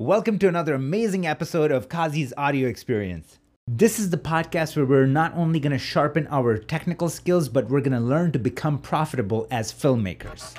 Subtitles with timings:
[0.00, 3.38] Welcome to another amazing episode of Kazi's audio experience.
[3.68, 7.70] This is the podcast where we're not only going to sharpen our technical skills, but
[7.70, 10.58] we're going to learn to become profitable as filmmakers.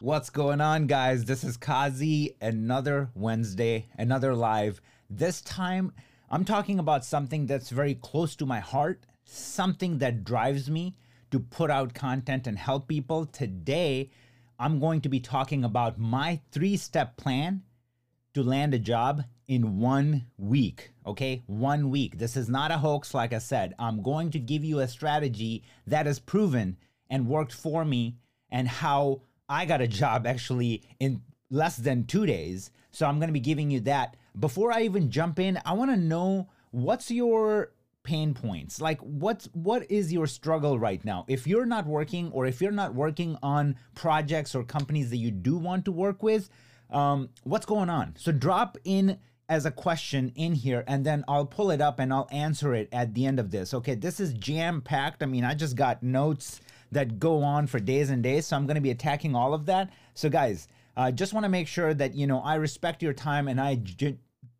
[0.00, 1.24] What's going on, guys?
[1.24, 4.82] This is Kazi, another Wednesday, another live.
[5.08, 5.94] This time,
[6.30, 10.94] I'm talking about something that's very close to my heart, something that drives me
[11.30, 13.26] to put out content and help people.
[13.26, 14.10] Today,
[14.58, 17.62] I'm going to be talking about my three step plan
[18.34, 20.92] to land a job in one week.
[21.06, 22.18] Okay, one week.
[22.18, 23.74] This is not a hoax, like I said.
[23.78, 26.76] I'm going to give you a strategy that is proven
[27.08, 28.16] and worked for me,
[28.50, 32.70] and how I got a job actually in less than two days.
[32.90, 34.16] So I'm going to be giving you that.
[34.38, 37.72] Before I even jump in, I want to know what's your
[38.06, 42.46] pain points like what's what is your struggle right now if you're not working or
[42.46, 46.48] if you're not working on projects or companies that you do want to work with
[46.90, 49.18] um, what's going on so drop in
[49.48, 52.88] as a question in here and then I'll pull it up and I'll answer it
[52.92, 53.74] at the end of this.
[53.74, 55.22] Okay, this is jam packed.
[55.22, 56.60] I mean, I just got notes
[56.92, 59.66] that go on for days and days, so I'm going to be attacking all of
[59.66, 59.90] that.
[60.14, 63.12] So guys, I uh, just want to make sure that you know I respect your
[63.12, 63.74] time and I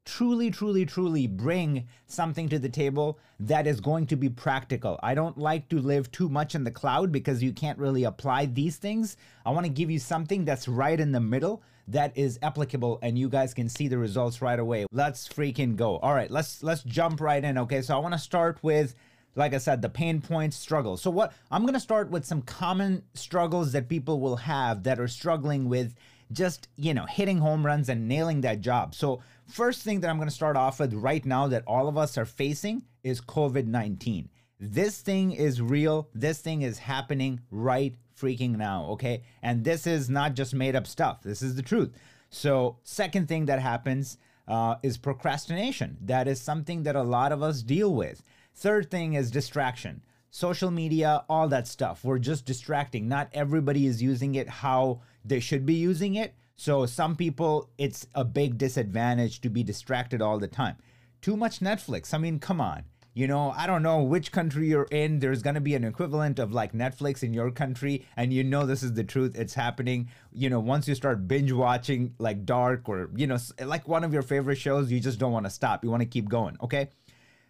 [0.06, 4.98] truly, truly, truly bring something to the table that is going to be practical.
[5.02, 8.46] I don't like to live too much in the cloud because you can't really apply
[8.46, 9.18] these things.
[9.44, 13.18] I want to give you something that's right in the middle that is applicable and
[13.18, 14.86] you guys can see the results right away.
[14.92, 15.98] Let's freaking go.
[15.98, 17.58] All right, let's let's jump right in.
[17.58, 18.94] Okay, so I want to start with
[19.36, 21.02] like I said, the pain points, struggles.
[21.02, 24.98] So what I'm going to start with some common struggles that people will have that
[24.98, 25.94] are struggling with
[26.32, 28.94] just, you know, hitting home runs and nailing that job.
[28.94, 31.96] So, first thing that I'm going to start off with right now that all of
[31.96, 34.28] us are facing is COVID 19.
[34.58, 36.08] This thing is real.
[36.14, 39.22] This thing is happening right freaking now, okay?
[39.42, 41.22] And this is not just made up stuff.
[41.22, 41.92] This is the truth.
[42.30, 44.18] So, second thing that happens
[44.48, 45.98] uh, is procrastination.
[46.00, 48.22] That is something that a lot of us deal with.
[48.55, 50.02] Third thing is distraction
[50.36, 52.05] social media, all that stuff.
[52.05, 53.08] We're just distracting.
[53.08, 56.35] Not everybody is using it how they should be using it.
[56.57, 60.77] So some people, it's a big disadvantage to be distracted all the time.
[61.23, 62.13] Too much Netflix.
[62.13, 62.85] I mean, come on.
[63.14, 65.20] You know, I don't know which country you're in.
[65.20, 68.05] There's going to be an equivalent of like Netflix in your country.
[68.14, 69.39] And you know, this is the truth.
[69.39, 70.11] It's happening.
[70.35, 74.13] You know, once you start binge watching like Dark or, you know, like one of
[74.13, 75.83] your favorite shows, you just don't want to stop.
[75.83, 76.58] You want to keep going.
[76.63, 76.91] Okay.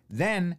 [0.08, 0.56] Then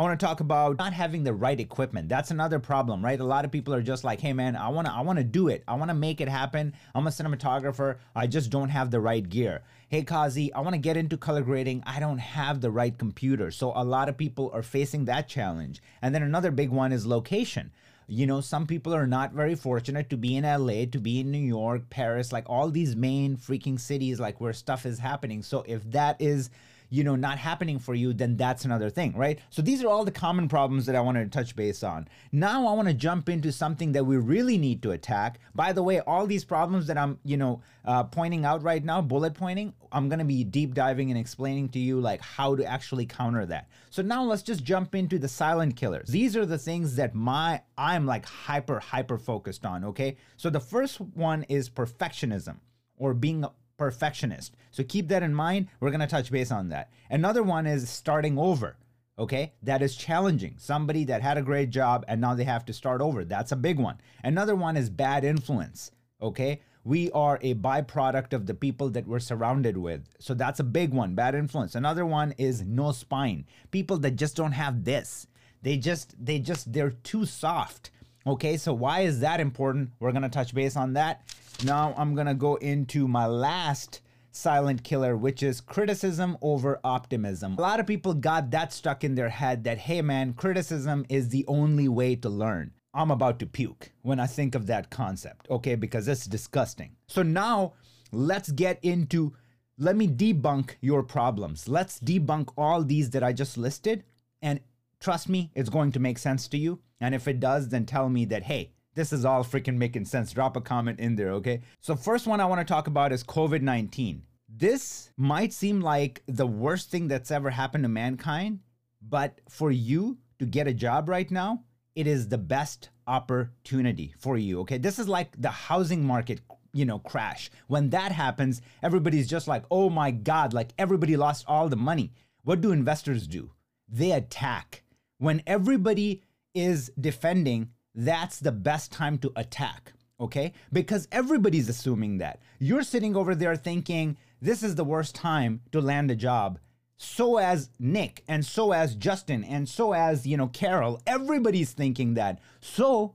[0.00, 2.08] I want to talk about not having the right equipment.
[2.08, 3.20] That's another problem, right?
[3.20, 5.24] A lot of people are just like, "Hey man, I want to I want to
[5.24, 5.62] do it.
[5.68, 6.72] I want to make it happen.
[6.94, 7.96] I'm a cinematographer.
[8.16, 11.42] I just don't have the right gear." Hey Kazi, I want to get into color
[11.42, 11.82] grading.
[11.84, 13.50] I don't have the right computer.
[13.50, 15.82] So a lot of people are facing that challenge.
[16.00, 17.70] And then another big one is location.
[18.08, 21.30] You know, some people are not very fortunate to be in LA, to be in
[21.30, 25.42] New York, Paris, like all these main freaking cities like where stuff is happening.
[25.42, 26.48] So if that is
[26.90, 29.38] you know, not happening for you, then that's another thing, right?
[29.48, 32.08] So these are all the common problems that I wanted to touch base on.
[32.32, 35.38] Now I want to jump into something that we really need to attack.
[35.54, 39.00] By the way, all these problems that I'm, you know, uh, pointing out right now,
[39.00, 42.64] bullet pointing, I'm going to be deep diving and explaining to you like how to
[42.64, 43.68] actually counter that.
[43.90, 46.08] So now let's just jump into the silent killers.
[46.08, 50.16] These are the things that my I'm like hyper hyper focused on, okay?
[50.36, 52.56] So the first one is perfectionism
[52.96, 53.44] or being
[53.80, 54.54] perfectionist.
[54.70, 55.68] So keep that in mind.
[55.80, 56.90] We're going to touch base on that.
[57.08, 58.76] Another one is starting over.
[59.18, 60.56] Okay, that is challenging.
[60.58, 63.24] Somebody that had a great job and now they have to start over.
[63.24, 63.98] That's a big one.
[64.22, 65.92] Another one is bad influence.
[66.20, 70.06] Okay, we are a byproduct of the people that we're surrounded with.
[70.18, 71.74] So that's a big one, bad influence.
[71.74, 73.46] Another one is no spine.
[73.70, 75.26] People that just don't have this.
[75.62, 77.90] They just, they just, they're too soft.
[78.30, 79.90] Okay, so why is that important?
[79.98, 81.22] We're gonna touch base on that.
[81.64, 87.56] Now I'm gonna go into my last silent killer, which is criticism over optimism.
[87.58, 91.30] A lot of people got that stuck in their head that, hey man, criticism is
[91.30, 92.70] the only way to learn.
[92.94, 96.94] I'm about to puke when I think of that concept, okay, because it's disgusting.
[97.08, 97.72] So now
[98.12, 99.34] let's get into,
[99.76, 101.66] let me debunk your problems.
[101.66, 104.04] Let's debunk all these that I just listed.
[104.40, 104.60] And
[105.00, 106.78] trust me, it's going to make sense to you.
[107.00, 110.32] And if it does, then tell me that, hey, this is all freaking making sense.
[110.32, 111.60] Drop a comment in there, okay?
[111.80, 114.22] So, first one I want to talk about is COVID 19.
[114.48, 118.60] This might seem like the worst thing that's ever happened to mankind,
[119.00, 121.62] but for you to get a job right now,
[121.94, 124.78] it is the best opportunity for you, okay?
[124.78, 126.40] This is like the housing market
[126.72, 131.44] you know crash when that happens everybody's just like oh my god like everybody lost
[131.48, 132.12] all the money
[132.44, 133.50] what do investors do
[133.88, 134.84] they attack
[135.18, 136.22] when everybody
[136.54, 139.92] is defending that's the best time to attack.
[140.20, 140.52] okay?
[140.72, 142.40] Because everybody's assuming that.
[142.58, 146.58] You're sitting over there thinking, this is the worst time to land a job.
[146.98, 152.14] So as Nick, and so as Justin, and so as, you know, Carol, everybody's thinking
[152.14, 152.38] that.
[152.60, 153.14] So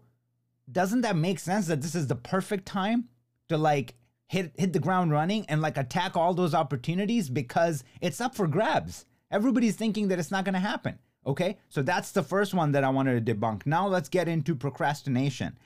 [0.71, 3.09] doesn't that make sense that this is the perfect time
[3.49, 3.93] to like
[4.27, 8.47] hit hit the ground running and like attack all those opportunities because it's up for
[8.47, 9.05] grabs.
[9.29, 10.97] Everybody's thinking that it's not going to happen.
[11.25, 11.57] Okay?
[11.69, 13.66] So that's the first one that I wanted to debunk.
[13.66, 15.57] Now let's get into procrastination.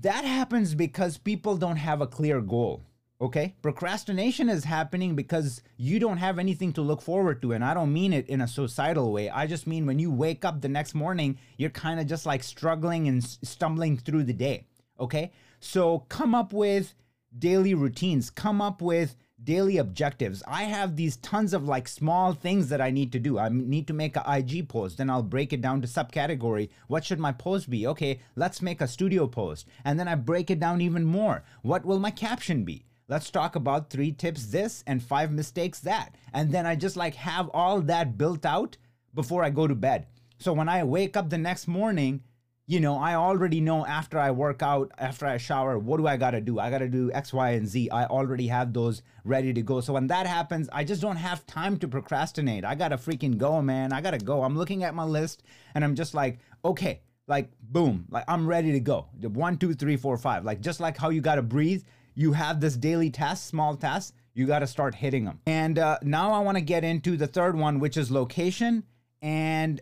[0.00, 2.82] That happens because people don't have a clear goal.
[3.20, 3.54] Okay?
[3.60, 7.52] Procrastination is happening because you don't have anything to look forward to.
[7.52, 9.28] And I don't mean it in a societal way.
[9.28, 12.42] I just mean when you wake up the next morning, you're kind of just like
[12.42, 14.66] struggling and stumbling through the day.
[14.98, 15.32] Okay?
[15.60, 16.94] So come up with
[17.38, 20.42] daily routines, come up with daily objectives.
[20.46, 23.38] I have these tons of like small things that I need to do.
[23.38, 26.68] I need to make an IG post, then I'll break it down to subcategory.
[26.88, 27.86] What should my post be?
[27.86, 29.66] Okay, let's make a studio post.
[29.84, 31.44] And then I break it down even more.
[31.62, 32.84] What will my caption be?
[33.08, 36.14] Let's talk about three tips this and five mistakes that.
[36.32, 38.76] And then I just like have all that built out
[39.14, 40.06] before I go to bed.
[40.38, 42.22] So when I wake up the next morning,
[42.70, 46.16] you know, I already know after I work out, after I shower, what do I
[46.16, 46.60] got to do?
[46.60, 47.90] I got to do X, Y, and Z.
[47.90, 49.80] I already have those ready to go.
[49.80, 52.64] So when that happens, I just don't have time to procrastinate.
[52.64, 53.92] I got to freaking go, man.
[53.92, 54.44] I got to go.
[54.44, 55.42] I'm looking at my list
[55.74, 59.08] and I'm just like, okay, like boom, like I'm ready to go.
[59.20, 60.44] One, two, three, four, five.
[60.44, 61.82] Like just like how you got to breathe,
[62.14, 65.40] you have this daily task, small tasks, you got to start hitting them.
[65.44, 68.84] And uh, now I want to get into the third one, which is location.
[69.20, 69.80] And,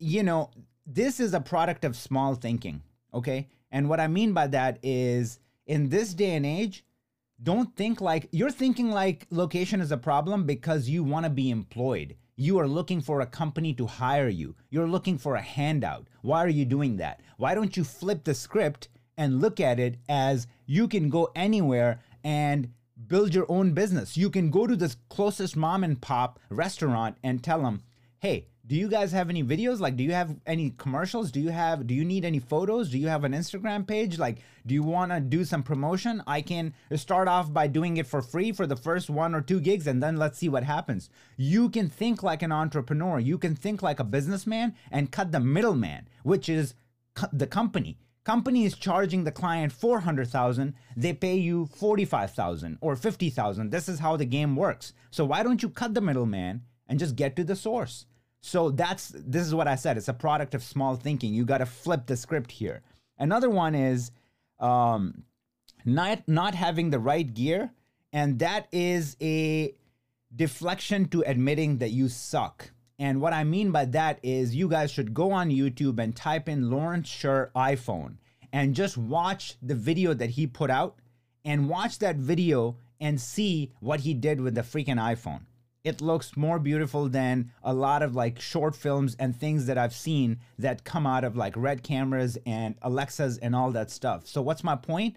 [0.00, 0.50] you know,
[0.90, 2.82] this is a product of small thinking,
[3.12, 3.48] okay?
[3.70, 6.82] And what I mean by that is in this day and age,
[7.42, 11.50] don't think like you're thinking like location is a problem because you want to be
[11.50, 12.16] employed.
[12.36, 14.56] You are looking for a company to hire you.
[14.70, 16.08] You're looking for a handout.
[16.22, 17.20] Why are you doing that?
[17.36, 18.88] Why don't you flip the script
[19.18, 22.72] and look at it as you can go anywhere and
[23.06, 24.16] build your own business?
[24.16, 27.82] You can go to the closest mom and pop restaurant and tell them,
[28.20, 29.80] hey, do you guys have any videos?
[29.80, 31.30] Like do you have any commercials?
[31.30, 32.90] Do you have do you need any photos?
[32.90, 34.18] Do you have an instagram page?
[34.18, 36.22] Like do you want to do some promotion?
[36.26, 39.58] I can start off by doing it for free for the first one or two
[39.58, 41.08] gigs and then let's see what happens.
[41.38, 43.18] You can think like an entrepreneur.
[43.18, 46.74] You can think like a businessman and cut the middleman which is
[47.32, 47.98] the company.
[48.22, 54.18] Company is charging the client 400,000 they pay you 45,000 or 50,000 this is how
[54.18, 54.92] the game works.
[55.10, 58.04] So why don't you cut the middleman and just get to the source
[58.48, 59.98] so that's this is what I said.
[59.98, 61.34] It's a product of small thinking.
[61.34, 62.80] You got to flip the script here.
[63.18, 64.10] Another one is
[64.58, 65.24] um,
[65.84, 67.70] not not having the right gear,
[68.12, 69.74] and that is a
[70.34, 72.70] deflection to admitting that you suck.
[72.98, 76.48] And what I mean by that is you guys should go on YouTube and type
[76.48, 78.16] in Lawrence Sher iPhone
[78.52, 80.98] and just watch the video that he put out
[81.44, 85.42] and watch that video and see what he did with the freaking iPhone
[85.84, 89.94] it looks more beautiful than a lot of like short films and things that I've
[89.94, 94.26] seen that come out of like red cameras and Alexas and all that stuff.
[94.26, 95.16] So what's my point?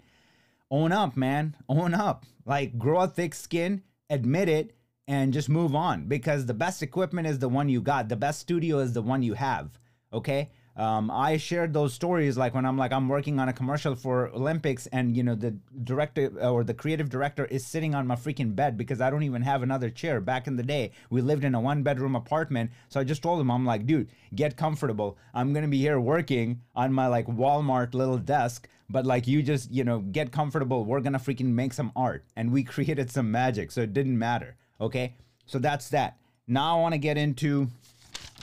[0.70, 1.56] Own up, man.
[1.68, 2.24] Own up.
[2.46, 4.74] Like grow a thick skin, admit it,
[5.06, 8.08] and just move on because the best equipment is the one you got.
[8.08, 9.78] The best studio is the one you have.
[10.12, 10.50] Okay?
[10.76, 14.28] Um, I shared those stories like when I'm like I'm working on a commercial for
[14.28, 15.54] Olympics and you know the
[15.84, 19.22] director uh, or the creative director is sitting on my freaking bed because I don't
[19.22, 20.20] even have another chair.
[20.20, 23.40] Back in the day, we lived in a one bedroom apartment, so I just told
[23.40, 25.18] him I'm like, dude, get comfortable.
[25.34, 29.70] I'm gonna be here working on my like Walmart little desk, but like you just
[29.70, 30.86] you know get comfortable.
[30.86, 34.56] We're gonna freaking make some art, and we created some magic, so it didn't matter.
[34.80, 36.16] Okay, so that's that.
[36.46, 37.68] Now I want to get into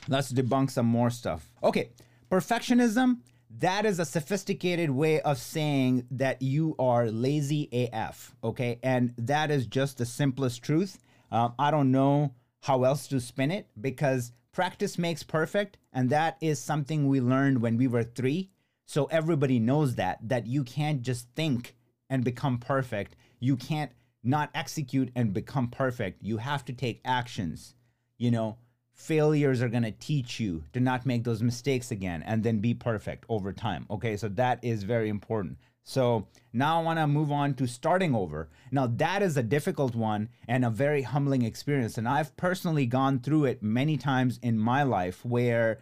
[0.08, 1.50] let's debunk some more stuff.
[1.63, 1.89] Okay.
[2.31, 3.19] Perfectionism,
[3.57, 8.79] that is a sophisticated way of saying that you are lazy AF, okay?
[8.83, 11.00] And that is just the simplest truth.
[11.31, 15.77] Um, I don't know how else to spin it because practice makes perfect.
[15.93, 18.51] And that is something we learned when we were three.
[18.86, 21.75] So everybody knows that, that you can't just think
[22.09, 23.15] and become perfect.
[23.39, 23.91] You can't
[24.24, 26.21] not execute and become perfect.
[26.21, 27.75] You have to take actions,
[28.17, 28.57] you know?
[29.00, 32.74] Failures are going to teach you to not make those mistakes again and then be
[32.74, 33.86] perfect over time.
[33.89, 35.58] Okay, so that is very important.
[35.86, 38.50] So now I want to move on to starting over.
[38.72, 41.98] Now, that is a difficult one and a very humbling experience.
[41.98, 45.79] And I've personally gone through it many times in my life where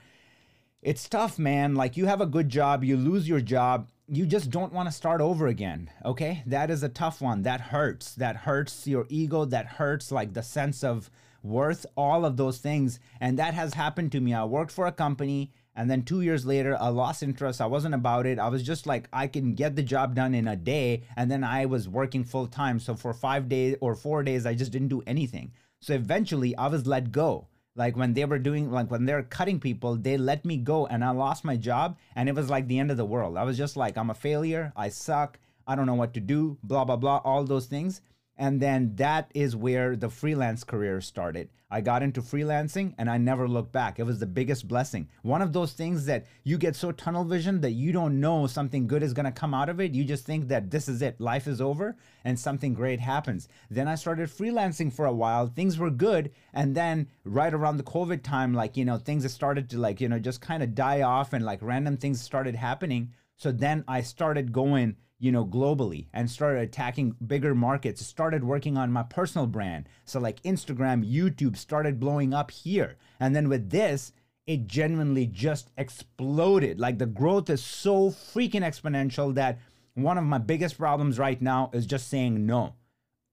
[0.84, 1.74] it's tough, man.
[1.74, 4.96] Like, you have a good job, you lose your job, you just don't want to
[4.96, 5.90] start over again.
[6.06, 7.42] Okay, that is a tough one.
[7.42, 8.14] That hurts.
[8.14, 9.44] That hurts your ego.
[9.44, 11.10] That hurts, like, the sense of
[11.48, 13.00] worth all of those things.
[13.20, 14.34] And that has happened to me.
[14.34, 17.62] I worked for a company And then two years later, I lost interest.
[17.62, 18.40] I wasn't about it.
[18.40, 21.04] I was just like, I can get the job done in a day.
[21.16, 22.80] And then I was working full time.
[22.80, 25.54] So for five days or four days, I just didn't do anything.
[25.80, 27.48] So eventually, I was let go.
[27.76, 31.04] Like when they were doing, like when they're cutting people, they let me go and
[31.04, 31.98] I lost my job.
[32.16, 33.38] And it was like the end of the world.
[33.38, 34.74] I was just like, I'm a failure.
[34.76, 35.40] I suck.
[35.68, 38.02] I don't know what to do, blah, blah, blah, all those things.
[38.38, 41.50] And then that is where the freelance career started.
[41.70, 44.00] I got into freelancing and I never looked back.
[44.00, 45.10] It was the biggest blessing.
[45.24, 48.88] One of those things that you get so tunnel vision that you don't know something
[48.88, 49.94] good is going to come out of it.
[49.94, 53.50] You just think that this is it, life is over, and something great happens.
[53.70, 55.48] Then I started freelancing for a while.
[55.48, 56.32] Things were good.
[56.54, 60.08] And then right around the COVID time, like, you know, things started to, like, you
[60.08, 63.12] know, just kind of die off and like random things started happening.
[63.36, 68.78] So then I started going you know, globally and started attacking bigger markets, started working
[68.78, 69.90] on my personal brand.
[70.06, 72.98] So, like Instagram, YouTube started blowing up here.
[73.20, 74.12] And then with this,
[74.46, 76.80] it genuinely just exploded.
[76.80, 79.60] Like the growth is so freaking exponential that
[79.96, 82.76] one of my biggest problems right now is just saying no.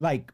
[0.00, 0.33] Like,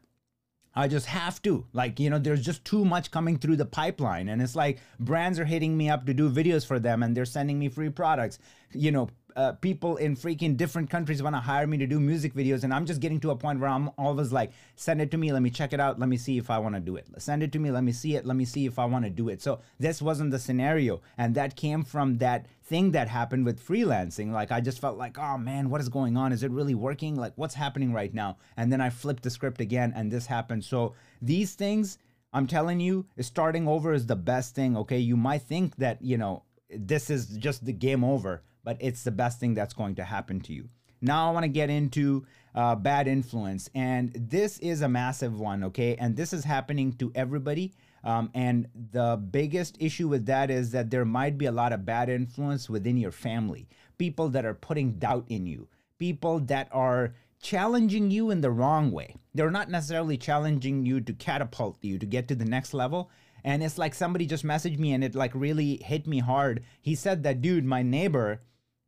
[0.75, 1.67] I just have to.
[1.73, 4.29] Like, you know, there's just too much coming through the pipeline.
[4.29, 7.25] And it's like brands are hitting me up to do videos for them and they're
[7.25, 8.39] sending me free products.
[8.73, 12.35] You know, uh, people in freaking different countries want to hire me to do music
[12.35, 15.17] videos, and I'm just getting to a point where I'm always like, send it to
[15.17, 17.07] me, let me check it out, let me see if I want to do it.
[17.19, 19.11] Send it to me, let me see it, let me see if I want to
[19.11, 19.43] do it.
[19.43, 24.33] So this wasn't the scenario, and that came from that thing that happened with freelancing.
[24.33, 26.33] Like I just felt like, oh man, what is going on?
[26.33, 27.17] Is it really working?
[27.17, 28.39] Like what's happening right now?
[28.57, 30.65] And then I flipped the script again, and this happened.
[30.65, 31.99] So these things.
[32.33, 34.77] I'm telling you, starting over is the best thing.
[34.77, 39.05] Okay, you might think that you know this is just the game over but it's
[39.05, 40.69] the best thing that's going to happen to you.
[41.01, 45.65] Now I want to get into uh, bad influence, and this is a massive one,
[45.65, 45.97] okay?
[45.97, 47.73] And this is happening to everybody.
[48.03, 51.85] Um, and the biggest issue with that is that there might be a lot of
[51.85, 57.15] bad influence within your family, people that are putting doubt in you, people that are
[57.43, 59.17] challenging you in the wrong way.
[59.35, 63.11] They're not necessarily challenging you to catapult you to get to the next level.
[63.45, 66.63] And it's like somebody just messaged me and it like really hit me hard.
[66.83, 68.43] He said that, dude, my neighbor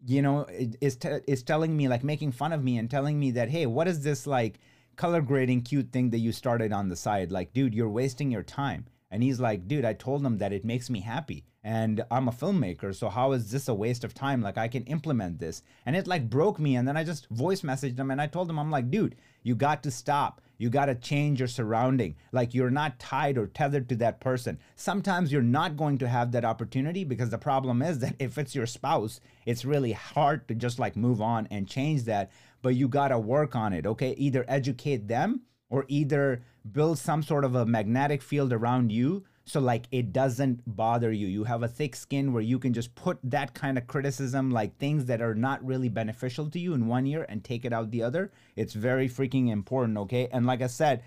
[0.06, 0.46] you know,
[0.80, 3.88] is is telling me like making fun of me and telling me that hey, what
[3.88, 4.58] is this like
[4.96, 7.32] color grading cute thing that you started on the side?
[7.32, 8.86] Like, dude, you're wasting your time.
[9.10, 11.44] And he's like, dude, I told him that it makes me happy.
[11.62, 14.42] And I'm a filmmaker, so how is this a waste of time?
[14.42, 15.62] Like I can implement this.
[15.86, 16.76] And it like broke me.
[16.76, 19.54] And then I just voice messaged him and I told him, I'm like, dude, you
[19.54, 20.40] got to stop.
[20.62, 22.14] You got to change your surrounding.
[22.30, 24.60] Like you're not tied or tethered to that person.
[24.76, 28.54] Sometimes you're not going to have that opportunity because the problem is that if it's
[28.54, 32.30] your spouse, it's really hard to just like move on and change that.
[32.62, 34.12] But you got to work on it, okay?
[34.12, 39.60] Either educate them or either build some sort of a magnetic field around you so
[39.60, 41.26] like it doesn't bother you.
[41.26, 44.76] You have a thick skin where you can just put that kind of criticism like
[44.78, 47.90] things that are not really beneficial to you in one ear and take it out
[47.90, 48.30] the other.
[48.56, 50.28] It's very freaking important okay?
[50.32, 51.02] And like i said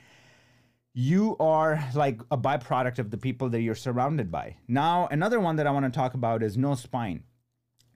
[0.97, 4.55] you are like a byproduct of the people that you're surrounded by.
[4.67, 7.23] Now another one that i want to talk about is no spine.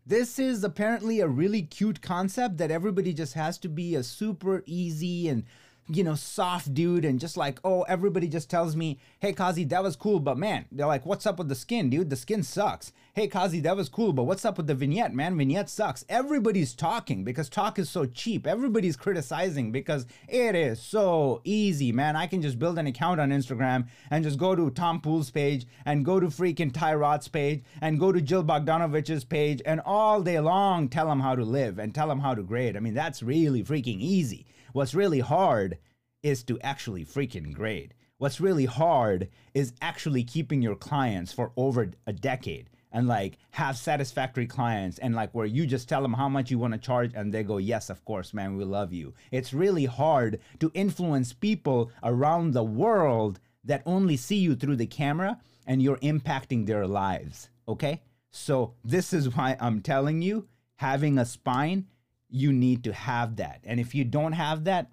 [0.05, 4.63] This is apparently a really cute concept that everybody just has to be a super
[4.65, 5.43] easy and
[5.91, 9.83] you know, soft dude and just like, oh, everybody just tells me, hey, Kazi, that
[9.83, 12.09] was cool, but man, they're like, what's up with the skin, dude?
[12.09, 12.93] The skin sucks.
[13.15, 15.35] Hey, Kazi, that was cool, but what's up with the vignette, man?
[15.35, 16.05] Vignette sucks.
[16.07, 18.45] Everybody's talking because talk is so cheap.
[18.45, 22.15] Everybody's criticizing because it is so easy, man.
[22.15, 25.65] I can just build an account on Instagram and just go to Tom Poole's page
[25.85, 30.39] and go to freaking Tyrod's page and go to Jill Bogdanowicz's page and all day
[30.39, 32.77] long tell them how to live and tell them how to grade.
[32.77, 34.45] I mean, that's really freaking easy.
[34.73, 35.77] What's really hard
[36.21, 37.93] is to actually freaking grade.
[38.17, 43.77] What's really hard is actually keeping your clients for over a decade and like have
[43.77, 47.11] satisfactory clients and like where you just tell them how much you want to charge
[47.13, 51.33] and they go yes of course man we love you it's really hard to influence
[51.33, 56.87] people around the world that only see you through the camera and you're impacting their
[56.87, 60.47] lives okay so this is why i'm telling you
[60.77, 61.85] having a spine
[62.29, 63.61] you need to have that.
[63.63, 64.91] And if you don't have that,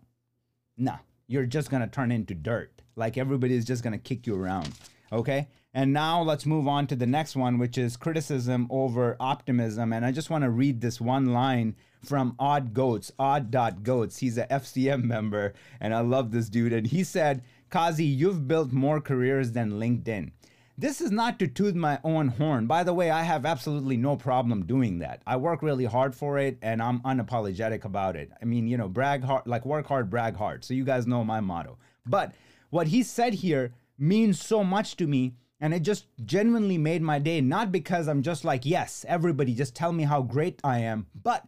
[0.77, 2.83] nah, you're just gonna turn into dirt.
[2.97, 4.73] Like everybody's just gonna kick you around.
[5.13, 5.49] Okay?
[5.77, 9.93] And now let's move on to the next one, which is criticism over optimism.
[9.93, 14.17] And I just want to read this one line from Odd Goats, Odd.Goats.
[14.17, 16.73] He's a FCM member, and I love this dude.
[16.73, 20.33] And he said, Kazi, you've built more careers than LinkedIn.
[20.79, 22.67] This is not to toot my own horn.
[22.67, 25.23] By the way, I have absolutely no problem doing that.
[25.27, 28.31] I work really hard for it and I'm unapologetic about it.
[28.43, 30.65] I mean, you know, brag hard, like work hard, brag hard.
[30.65, 31.79] So you guys know my motto.
[32.05, 32.35] But
[32.69, 37.19] what he said here means so much to me And it just genuinely made my
[37.19, 41.07] day, not because I'm just like, yes, everybody just tell me how great I am,
[41.23, 41.47] but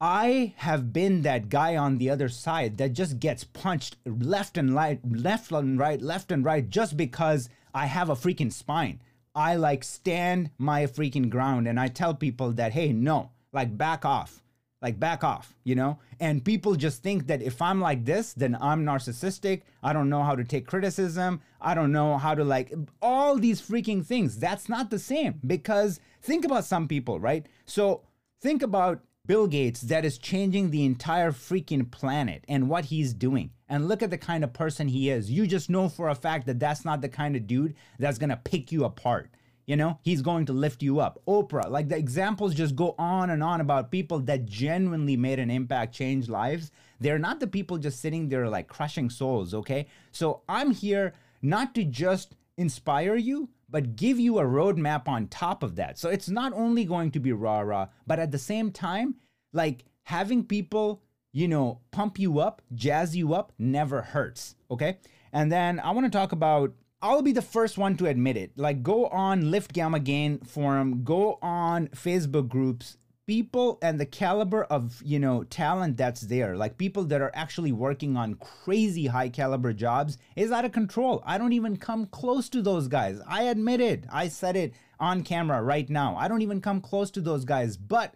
[0.00, 4.74] I have been that guy on the other side that just gets punched left and
[4.74, 9.00] right, left and right, left and right, just because I have a freaking spine.
[9.34, 14.04] I like stand my freaking ground and I tell people that, hey, no, like back
[14.04, 14.42] off,
[14.82, 15.98] like back off, you know?
[16.18, 19.62] And people just think that if I'm like this, then I'm narcissistic.
[19.82, 21.40] I don't know how to take criticism.
[21.60, 24.38] I don't know how to like all these freaking things.
[24.38, 27.46] That's not the same because think about some people, right?
[27.66, 28.02] So
[28.40, 29.00] think about
[29.30, 33.52] Bill Gates that is changing the entire freaking planet and what he's doing.
[33.68, 35.30] And look at the kind of person he is.
[35.30, 38.30] You just know for a fact that that's not the kind of dude that's going
[38.30, 39.30] to pick you apart.
[39.66, 41.22] You know, he's going to lift you up.
[41.28, 45.48] Oprah, like the examples just go on and on about people that genuinely made an
[45.48, 46.72] impact, changed lives.
[46.98, 49.86] They're not the people just sitting there like crushing souls, okay?
[50.10, 55.62] So I'm here not to just inspire you, but give you a roadmap on top
[55.62, 55.98] of that.
[55.98, 59.16] So it's not only going to be rah rah, but at the same time,
[59.52, 64.56] like having people, you know, pump you up, jazz you up never hurts.
[64.70, 64.98] Okay.
[65.32, 66.72] And then I want to talk about,
[67.02, 68.52] I'll be the first one to admit it.
[68.56, 72.98] Like, go on Lift Gamma Gain forum, go on Facebook groups,
[73.30, 76.56] people and the caliber of you know talent that's there.
[76.56, 81.22] Like people that are actually working on crazy high caliber jobs is out of control.
[81.24, 83.20] I don't even come close to those guys.
[83.28, 84.04] I admit it.
[84.12, 86.16] I said it on camera right now.
[86.16, 87.76] I don't even come close to those guys.
[87.76, 88.14] But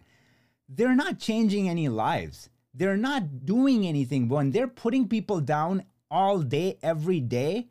[0.67, 2.49] they're not changing any lives.
[2.73, 4.27] They're not doing anything.
[4.27, 7.69] When they're putting people down all day every day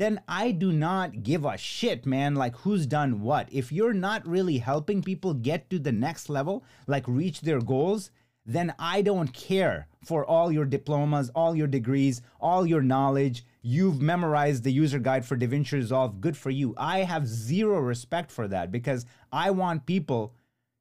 [0.00, 3.50] then I do not give a shit, man, like who's done what.
[3.52, 8.10] If you're not really helping people get to the next level, like reach their goals,
[8.46, 13.44] then I don't care for all your diplomas, all your degrees, all your knowledge.
[13.60, 16.18] You've memorized the user guide for DaVinci Resolve.
[16.18, 16.72] Good for you.
[16.78, 20.34] I have zero respect for that because I want people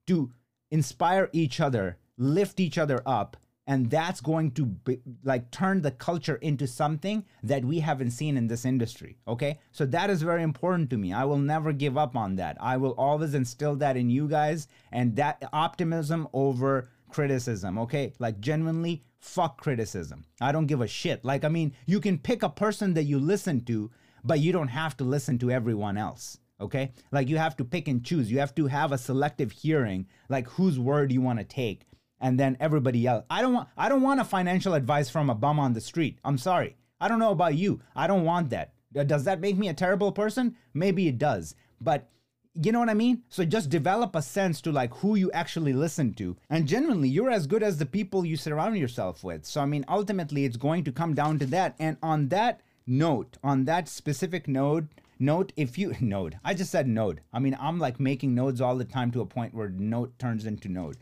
[0.08, 0.32] to
[0.72, 3.36] inspire each other, lift each other up,
[3.70, 8.36] and that's going to be, like turn the culture into something that we haven't seen
[8.36, 9.60] in this industry okay?
[9.72, 11.14] So that is very important to me.
[11.14, 12.58] I will never give up on that.
[12.60, 18.12] I will always instill that in you guys and that optimism over criticism okay?
[18.18, 20.26] Like genuinely fuck criticism.
[20.42, 21.24] I don't give a shit.
[21.24, 23.92] Like i mean you can pick a person that you listen to
[24.24, 26.92] but you don't have to listen to everyone else okay?
[27.12, 28.32] Like you have to pick and choose.
[28.32, 31.86] You have to have a selective hearing like whose word you want to take
[32.22, 33.26] and then everybody else.
[33.30, 36.20] I don't want I don't want a financial advice from a bum on the street.
[36.24, 36.76] I'm sorry.
[37.02, 37.82] I don't know about you.
[37.96, 38.74] I don't want that.
[38.94, 40.56] Does that make me a terrible person?
[40.74, 41.56] Maybe it does.
[41.80, 42.10] But
[42.56, 43.24] you know what I mean?
[43.30, 46.36] So just develop a sense to like who you actually listen to.
[46.50, 49.46] And genuinely, you're as good as the people you surround yourself with.
[49.46, 51.76] So I mean, ultimately it's going to come down to that.
[51.80, 54.86] And on that note, on that specific note,
[55.20, 56.40] note if you node.
[56.44, 57.22] I just said node.
[57.32, 60.46] I mean, I'm like making nodes all the time to a point where note turns
[60.46, 60.98] into node.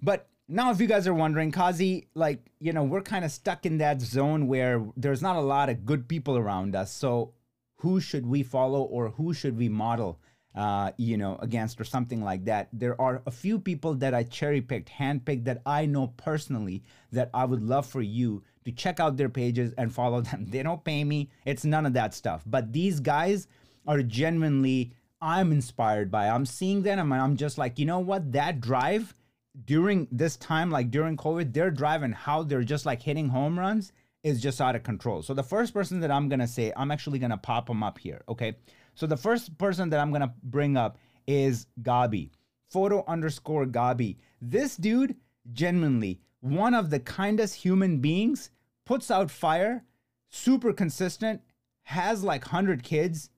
[0.00, 3.64] But now if you guys are wondering kazi like you know we're kind of stuck
[3.64, 6.92] in that zone where there's not a lot of good people around us.
[6.92, 7.32] So
[7.76, 10.20] who should we follow or who should we model
[10.54, 12.68] uh, you know against or something like that?
[12.72, 16.82] There are a few people that i cherry picked hand picked that i know personally
[17.12, 20.46] that i would love for you to check out their pages and follow them.
[20.50, 21.30] They don't pay me.
[21.44, 22.42] It's none of that stuff.
[22.46, 23.48] But these guys
[23.86, 26.28] are genuinely i'm inspired by.
[26.28, 28.32] I'm seeing them and i'm just like you know what?
[28.32, 29.14] That drive
[29.64, 33.58] during this time, like during COVID, their drive and how they're just like hitting home
[33.58, 35.22] runs is just out of control.
[35.22, 38.22] So the first person that I'm gonna say, I'm actually gonna pop them up here.
[38.28, 38.56] Okay.
[38.94, 42.30] So the first person that I'm gonna bring up is Gabi,
[42.70, 44.16] photo underscore Gabi.
[44.40, 45.16] This dude,
[45.52, 48.50] genuinely, one of the kindest human beings,
[48.84, 49.84] puts out fire,
[50.30, 51.40] super consistent,
[51.84, 53.30] has like 100 kids.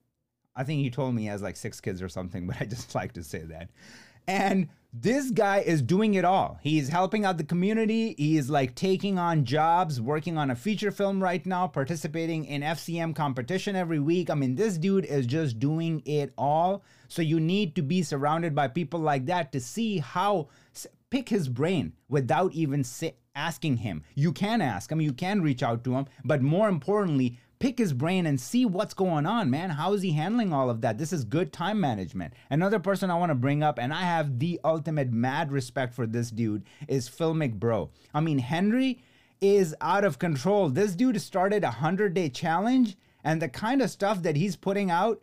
[0.55, 2.95] I think he told me he has like six kids or something, but I just
[2.95, 3.69] like to say that.
[4.27, 6.59] And this guy is doing it all.
[6.61, 8.15] He's helping out the community.
[8.17, 12.61] He is like taking on jobs, working on a feature film right now, participating in
[12.61, 14.29] FCM competition every week.
[14.29, 16.83] I mean, this dude is just doing it all.
[17.09, 20.49] So you need to be surrounded by people like that to see how
[21.09, 22.83] pick his brain without even
[23.35, 24.03] asking him.
[24.15, 27.93] You can ask him, you can reach out to him, but more importantly, pick his
[27.93, 29.71] brain and see what's going on, man.
[29.71, 30.97] How is he handling all of that?
[30.97, 32.33] This is good time management.
[32.49, 36.05] Another person I want to bring up, and I have the ultimate mad respect for
[36.05, 37.89] this dude, is Phil McBro.
[38.13, 39.03] I mean, Henry
[39.41, 40.69] is out of control.
[40.69, 44.91] This dude started a 100 day challenge, and the kind of stuff that he's putting
[44.91, 45.21] out.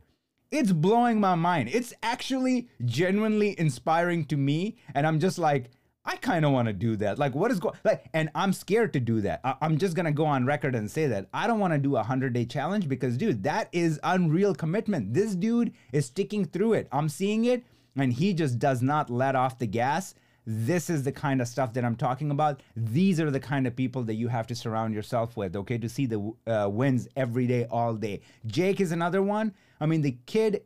[0.50, 1.70] It's blowing my mind.
[1.72, 4.76] It's actually genuinely inspiring to me.
[4.94, 5.70] And I'm just like,
[6.06, 7.18] I kind of want to do that.
[7.18, 8.04] Like, what is going like?
[8.12, 9.40] And I'm scared to do that.
[9.42, 11.96] I- am just gonna go on record and say that I don't want to do
[11.96, 15.14] a hundred day challenge because, dude, that is unreal commitment.
[15.14, 16.88] This dude is sticking through it.
[16.92, 17.64] I'm seeing it,
[17.96, 20.14] and he just does not let off the gas.
[20.46, 22.60] This is the kind of stuff that I'm talking about.
[22.76, 25.88] These are the kind of people that you have to surround yourself with, okay, to
[25.88, 28.20] see the uh, wins every day, all day.
[28.46, 29.54] Jake is another one.
[29.80, 30.64] I mean, the kid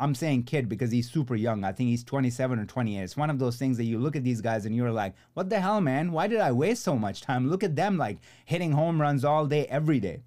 [0.00, 1.62] I'm saying kid because he's super young.
[1.62, 3.02] I think he's 27 or 28.
[3.02, 5.50] It's one of those things that you look at these guys and you're like, what
[5.50, 6.10] the hell, man?
[6.10, 7.50] Why did I waste so much time?
[7.50, 10.22] Look at them like hitting home runs all day, every day.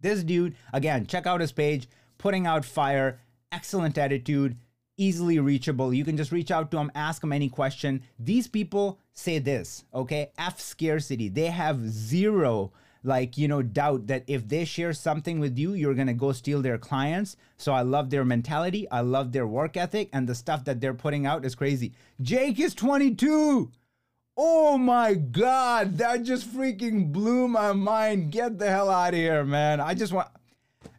[0.00, 3.18] This dude, again, check out his page, putting out fire,
[3.50, 4.56] excellent attitude,
[4.96, 5.92] easily reachable.
[5.92, 8.02] You can just reach out to him, ask him any question.
[8.18, 10.30] These people say this, okay?
[10.38, 11.28] F scarcity.
[11.28, 12.72] They have zero
[13.06, 16.32] like you know doubt that if they share something with you you're going to go
[16.32, 17.36] steal their clients.
[17.56, 20.94] So i love their mentality i love their work ethic and the stuff that they're
[20.94, 21.92] putting out is crazy.
[22.20, 23.70] Jake is 22
[24.36, 28.32] oh my god that just freaking blew my mind.
[28.32, 29.80] Get the hell out of here man.
[29.80, 30.28] I just want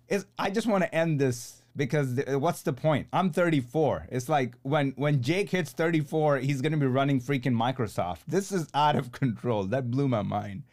[0.07, 3.07] is i just want to end this because th- what's the point?
[3.11, 7.53] I'm 34 it's like when when jake hits 34 he's going to be running freaking
[7.53, 8.19] microsoft.
[8.27, 9.65] This is out of control.
[9.65, 10.63] That blew my mind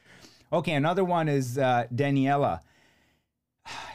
[0.55, 2.61] Okay, another one is uh, Daniela.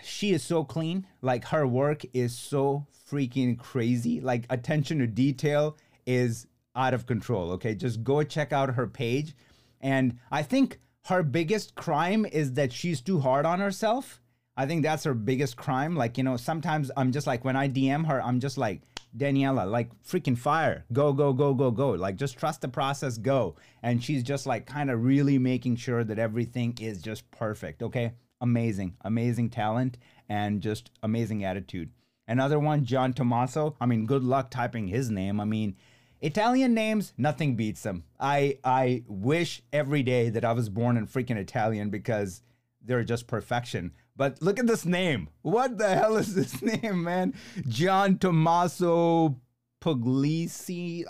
[0.03, 1.07] She is so clean.
[1.21, 4.19] Like her work is so freaking crazy.
[4.19, 7.51] Like attention to detail is out of control.
[7.51, 9.35] Okay, just go check out her page.
[9.79, 14.21] And I think her biggest crime is that she's too hard on herself.
[14.57, 15.95] I think that's her biggest crime.
[15.95, 18.81] Like, you know, sometimes I'm just like, when I DM her, I'm just like,
[19.17, 20.85] Daniela, like freaking fire.
[20.93, 21.91] Go, go, go, go, go.
[21.91, 23.55] Like just trust the process, go.
[23.83, 27.81] And she's just like kind of really making sure that everything is just perfect.
[27.83, 28.13] Okay.
[28.41, 29.97] Amazing, amazing talent
[30.29, 31.89] and just amazing attitude.
[32.27, 33.75] Another one, John Tommaso.
[33.81, 35.41] I mean, good luck typing his name.
[35.41, 35.75] I mean,
[36.21, 38.03] Italian names, nothing beats them.
[38.19, 42.41] I I wish every day that I was born in freaking Italian because
[42.81, 43.93] they're just perfection.
[44.19, 45.29] But look at this name.
[45.43, 47.33] What the hell is this name, man?
[47.69, 49.37] John Tommaso
[49.81, 51.05] Puglisi.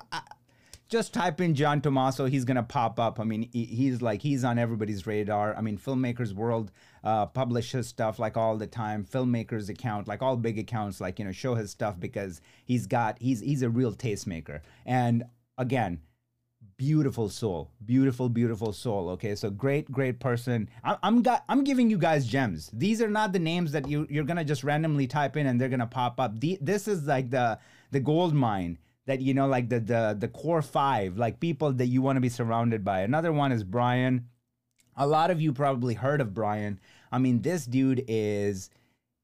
[0.90, 3.20] just type in John Tommaso, he's gonna pop up.
[3.20, 5.58] I mean, he's like he's on everybody's radar.
[5.58, 6.72] I mean, Filmmakers World
[7.04, 9.04] uh, publishes stuff like all the time.
[9.04, 13.18] Filmmakers account, like all big accounts, like you know, show his stuff because he's got
[13.20, 14.62] he's he's a real tastemaker.
[14.86, 15.24] And
[15.58, 16.02] again,
[16.80, 17.70] beautiful soul.
[17.86, 19.36] Beautiful beautiful soul okay?
[19.36, 20.70] So great great person.
[20.84, 22.72] I, i'm got i'm giving you guys gems.
[22.74, 25.70] These are not the names that you you're gonna just randomly type in and they're
[25.70, 26.40] gonna pop up.
[26.40, 27.60] The, this is like the
[27.92, 31.88] the gold mine that you know like the the the core five like people that
[31.88, 33.02] you want to be surrounded by.
[33.02, 34.30] Another one is brian.
[34.96, 36.80] A lot of you probably heard of brian.
[37.12, 38.70] I mean this dude is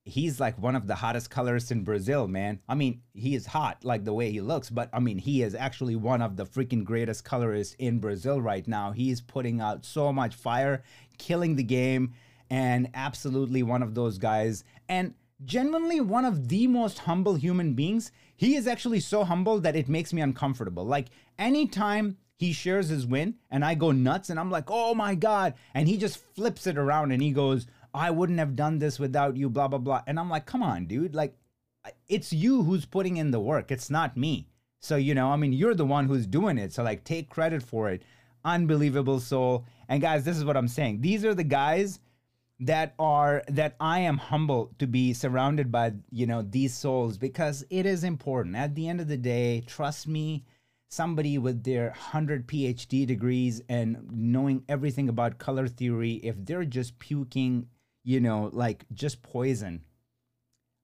[0.06, 2.60] he's like one of the hottest colorists in Brazil, man.
[2.70, 5.56] I mean, he is hot like the way he looks, but I mean, he is
[5.56, 8.92] actually one of the freaking greatest colorists in Brazil right now.
[8.92, 10.84] He's putting out so much fire,
[11.18, 12.14] killing the game,
[12.50, 14.64] and absolutely one of those guys.
[14.88, 18.12] And genuinely one of the most humble human beings.
[18.38, 20.86] He is actually so humble that it makes me uncomfortable.
[20.86, 25.16] Like anytime he shares his win and I go nuts and I'm like, oh my
[25.16, 25.54] God.
[25.74, 29.38] And he just flips it around and he goes, I wouldn't have done this without
[29.38, 30.02] you, blah, blah, blah.
[30.06, 31.16] And I'm like, come on, dude.
[31.16, 31.36] Like,
[32.08, 33.72] it's you who's putting in the work.
[33.72, 34.50] It's not me.
[34.82, 36.74] So, you know, I mean, you're the one who's doing it.
[36.74, 38.04] So, like, take credit for it.
[38.44, 39.66] Unbelievable soul.
[39.88, 41.02] And guys, this is what I'm saying.
[41.02, 42.00] These are the guys
[42.60, 47.66] that are that I am humble to be surrounded by, you know, these souls because
[47.70, 48.56] it is important.
[48.56, 50.46] At the end of the day, trust me,
[50.88, 57.00] somebody with their 100 PhD degrees and knowing everything about color theory, if they're just
[57.00, 57.68] puking
[58.06, 59.82] you know, like just poison.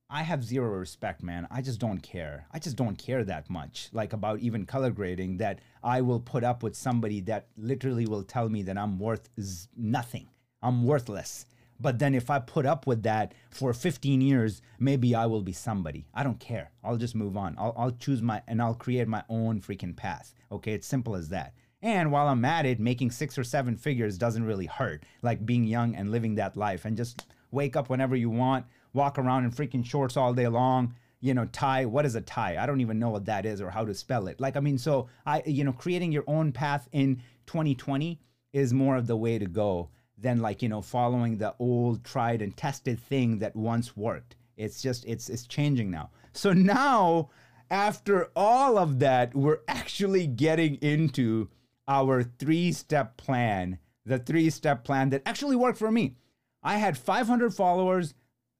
[0.09, 1.47] I have zero respect, man.
[1.49, 2.47] I just don't care.
[2.51, 6.43] I just don't care that much, like about even color grading, that I will put
[6.43, 9.29] up with somebody that literally will tell me that I'm worth
[9.77, 10.27] nothing.
[10.61, 11.45] I'm worthless.
[11.79, 15.53] But then if I put up with that for 15 years, maybe I will be
[15.53, 16.07] somebody.
[16.13, 16.71] I don't care.
[16.83, 17.55] I'll just move on.
[17.57, 20.33] I'll, I'll choose my, and I'll create my own freaking path.
[20.51, 20.73] Okay.
[20.73, 21.53] It's simple as that.
[21.81, 25.03] And while I'm at it, making six or seven figures doesn't really hurt.
[25.21, 29.17] Like being young and living that life and just wake up whenever you want, walk
[29.17, 30.93] around in freaking shorts all day long.
[31.21, 31.85] You know, tie.
[31.85, 32.57] What is a tie?
[32.61, 34.39] I don't even know what that is or how to spell it.
[34.39, 38.19] Like, I mean, so I, you know, creating your own path in 2020
[38.53, 42.41] is more of the way to go than like, you know, following the old tried
[42.41, 44.35] and tested thing that once worked.
[44.57, 46.09] It's just, it's, it's changing now.
[46.33, 47.29] So now,
[47.69, 51.49] after all of that, we're actually getting into
[51.87, 56.15] our three step plan, the three step plan that actually worked for me.
[56.63, 58.13] I had 500 followers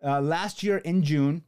[0.03, 1.43] uh, last year in June,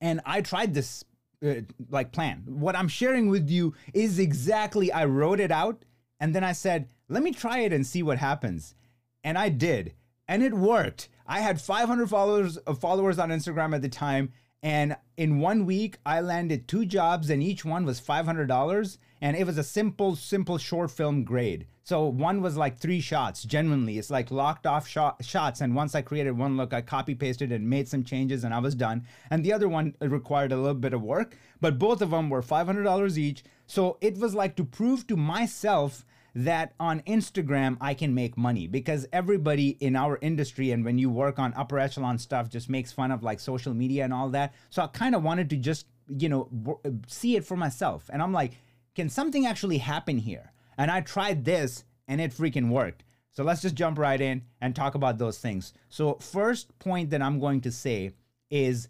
[0.00, 1.04] and I tried this
[1.44, 1.54] uh,
[1.90, 2.42] like plan.
[2.46, 5.84] What I'm sharing with you is exactly, I wrote it out
[6.18, 8.74] And then I said, let me try it and see what happens.
[9.22, 9.94] And I did.
[10.26, 11.08] And it worked.
[11.26, 14.32] I had 500 followers uh, followers on Instagram at the time.
[14.62, 18.98] And in one week, I landed two jobs, and each one was $500.
[19.20, 21.66] And it was a simple, simple short film grade.
[21.82, 23.98] So one was like three shots, genuinely.
[23.98, 25.60] It's like locked off shot, shots.
[25.60, 28.58] And once I created one look, I copy pasted and made some changes, and I
[28.58, 29.06] was done.
[29.30, 32.42] And the other one required a little bit of work, but both of them were
[32.42, 33.44] $500 each.
[33.66, 36.04] So it was like to prove to myself
[36.36, 41.08] that on Instagram I can make money because everybody in our industry and when you
[41.08, 44.52] work on upper echelon stuff just makes fun of like social media and all that.
[44.68, 48.10] So I kind of wanted to just, you know, see it for myself.
[48.12, 48.52] And I'm like,
[48.96, 50.52] can something actually happen here?
[50.76, 53.04] And I tried this and it freaking worked.
[53.30, 55.74] So let's just jump right in and talk about those things.
[55.90, 58.12] So, first point that I'm going to say
[58.50, 58.88] is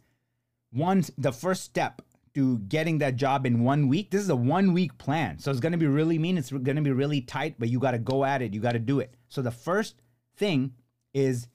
[0.70, 2.00] one, the first step
[2.34, 4.10] to getting that job in one week.
[4.10, 5.38] This is a one week plan.
[5.38, 6.36] So it's going to be really mean.
[6.36, 8.52] It's going to be really tight, but you got to go at it.
[8.52, 9.14] You got to do it.
[9.28, 10.02] So the first
[10.36, 10.74] thing
[11.14, 11.48] is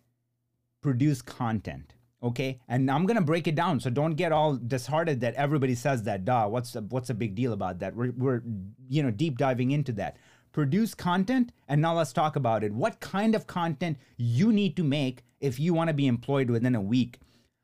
[0.81, 1.93] produce content.
[2.23, 2.59] Okay.
[2.67, 3.79] And I'm to break it down.
[3.79, 7.35] So don't get all disheartened that everybody says that, duh, what's the, what's a big
[7.35, 7.95] deal about that?
[7.95, 8.43] We're, we're,
[8.87, 10.17] you know, deep diving into that.
[10.51, 11.51] Produce content.
[11.67, 12.73] And now let's talk about it.
[12.73, 16.75] What kind of content you need to make if you want to be employed within
[16.75, 17.19] a week?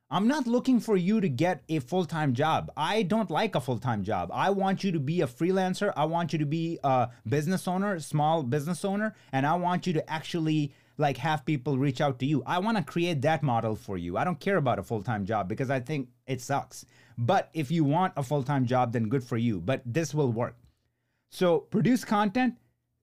[0.09, 2.71] I'm not looking for you to get a full time job.
[2.77, 4.29] I don't like a full time job.
[4.33, 5.91] I want you to be a freelancer.
[5.97, 9.91] I want you to be a business owner, small business owner, and I want you
[9.93, 12.43] to actually like have people reach out to you.
[12.45, 14.17] I want to create that model for you.
[14.17, 16.85] I don't care about a full time job because I think it sucks.
[17.17, 19.59] But if you want a full time job, then good for you.
[19.59, 20.57] But this will work.
[21.31, 22.55] So produce content.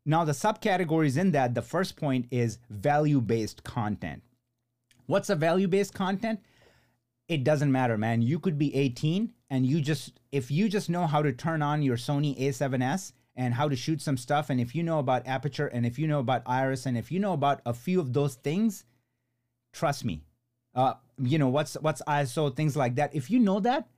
[0.06, 4.22] Now, the subcategories in that, the first point is value based content.
[5.06, 6.40] What's a value based content?
[7.28, 8.22] it doesn't matter, man.
[8.22, 11.82] You could be 18 and you just, if you just know how to turn on
[11.82, 15.66] your Sony A7S and how to shoot some stuff, and if you know about aperture
[15.66, 18.36] and if you know about iris and if you know about a few of those
[18.36, 18.84] things,
[19.72, 20.22] trust me,
[20.74, 23.14] uh, you know, what's, what's ISO, things like that.
[23.14, 23.88] If you know that,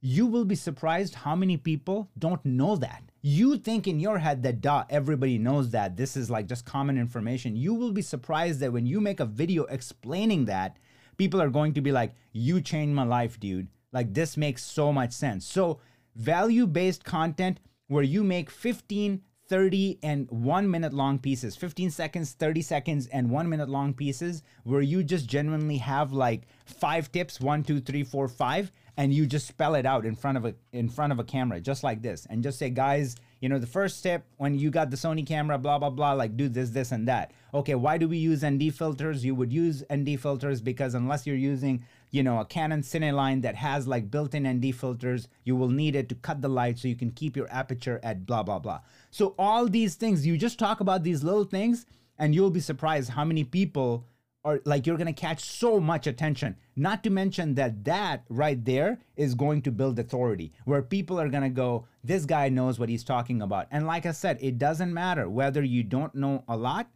[0.00, 3.02] you will be surprised how many people don't know that.
[3.22, 5.96] You think in your head that duh, everybody knows that.
[5.96, 7.54] This is like just common information.
[7.54, 10.78] You will be surprised that when you make a video explaining that,
[11.18, 13.68] people are going to be like, you changed my life, dude.
[13.92, 15.44] Like, this makes so much sense.
[15.44, 15.80] So,
[16.16, 17.60] value based content
[17.90, 21.56] where you make 15, 30, and one minute long pieces.
[21.56, 26.42] 15 seconds, 30 seconds, and one minute long pieces where you just genuinely have like
[26.64, 30.36] five tips one, two, three, four, five and you just spell it out in front
[30.36, 33.48] of a in front of a camera just like this and just say guys you
[33.48, 36.50] know the first tip when you got the sony camera blah blah blah like do
[36.50, 37.32] this this and that.
[37.54, 39.24] Okay why do we use nd filters?
[39.24, 43.54] You would use nd filters because unless you're using you know a canon cineline that
[43.54, 45.28] has like built-in nd filters.
[45.44, 48.26] You will need it to cut the light so you can keep your aperture at
[48.26, 48.80] blah blah blah.
[49.10, 51.86] So all these things you just talk about these little things
[52.18, 54.06] and you'll be surprised how many people
[54.44, 56.56] are like you're going to catch so much attention.
[56.76, 61.28] Not to mention that that right there is going to build authority where people are
[61.28, 63.66] going to go this guy knows what he's talking about.
[63.70, 66.88] And like i said it doesn't matter whether you don't know a lot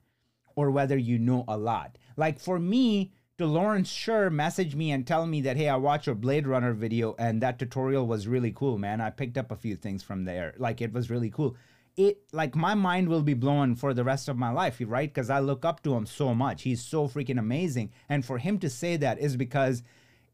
[0.57, 1.98] or whether you know a lot.
[2.16, 6.06] Like for me to Lawrence Sher message me and tell me that hey I watched
[6.06, 9.56] your Blade Runner video and that tutorial was really cool man I picked up a
[9.56, 11.56] few things from there like it was really cool
[11.96, 15.12] it like my mind will be blown for the rest of my life, right?
[15.12, 16.62] Because I look up to him so much.
[16.62, 17.92] He's so freaking amazing.
[18.08, 19.84] And for him to say that is because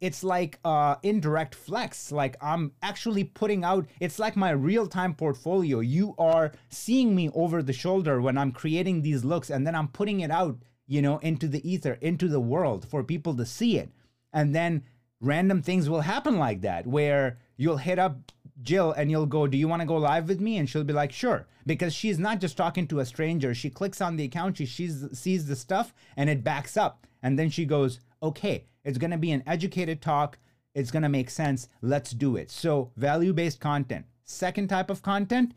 [0.00, 5.80] it's like uh indirect flex like i'm actually putting out it's like my real-time portfolio
[5.80, 9.88] you are seeing me over the shoulder when i'm creating these looks and then i'm
[9.88, 10.56] putting it out
[10.90, 13.90] you know into the ether into the world for people to see it
[14.33, 14.83] and then
[15.20, 19.57] random things will happen like that where you'll hit up Jill and you'll go, Do
[19.57, 20.59] you want to go live with me?
[20.59, 21.46] And she'll be like, Sure.
[21.66, 23.55] Because she's not just talking to a stranger.
[23.55, 27.07] She clicks on the account, she sees, sees the stuff, and it backs up.
[27.22, 30.38] And then she goes, Okay, it's going to be an educated talk.
[30.74, 31.68] It's going to make sense.
[31.83, 32.50] Let's do it.
[32.50, 34.07] So, value based content.
[34.24, 35.55] Second type of content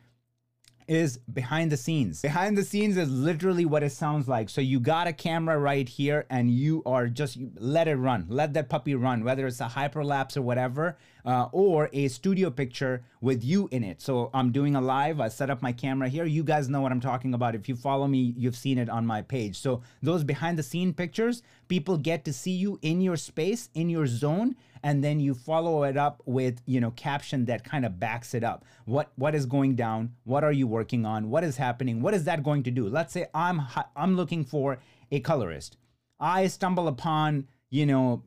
[0.88, 2.22] is behind the scenes.
[2.22, 4.50] Behind the scenes is literally what it sounds like.
[4.50, 8.26] So you got a camera right here and you are just let it run.
[8.30, 13.04] Let that puppy run, whether it's a hyperlapse or whatever, uh, or a studio picture
[13.22, 14.02] with you in it.
[14.02, 15.19] So I'm doing a live.
[15.19, 16.26] I set up my camera here.
[16.26, 17.56] You guys know what I'm talking about.
[17.56, 19.60] If you follow me, you've seen it on my page.
[19.60, 23.89] So those behind the scene pictures, people get to see you in your space, in
[23.89, 28.00] your zone and then you follow it up with you know caption that kind of
[28.00, 31.58] backs it up what what is going down what are you working on what is
[31.58, 33.62] happening what is that going to do let's say i'm
[33.96, 34.78] i'm looking for
[35.12, 35.78] a colorist
[36.19, 38.24] i stumble upon you know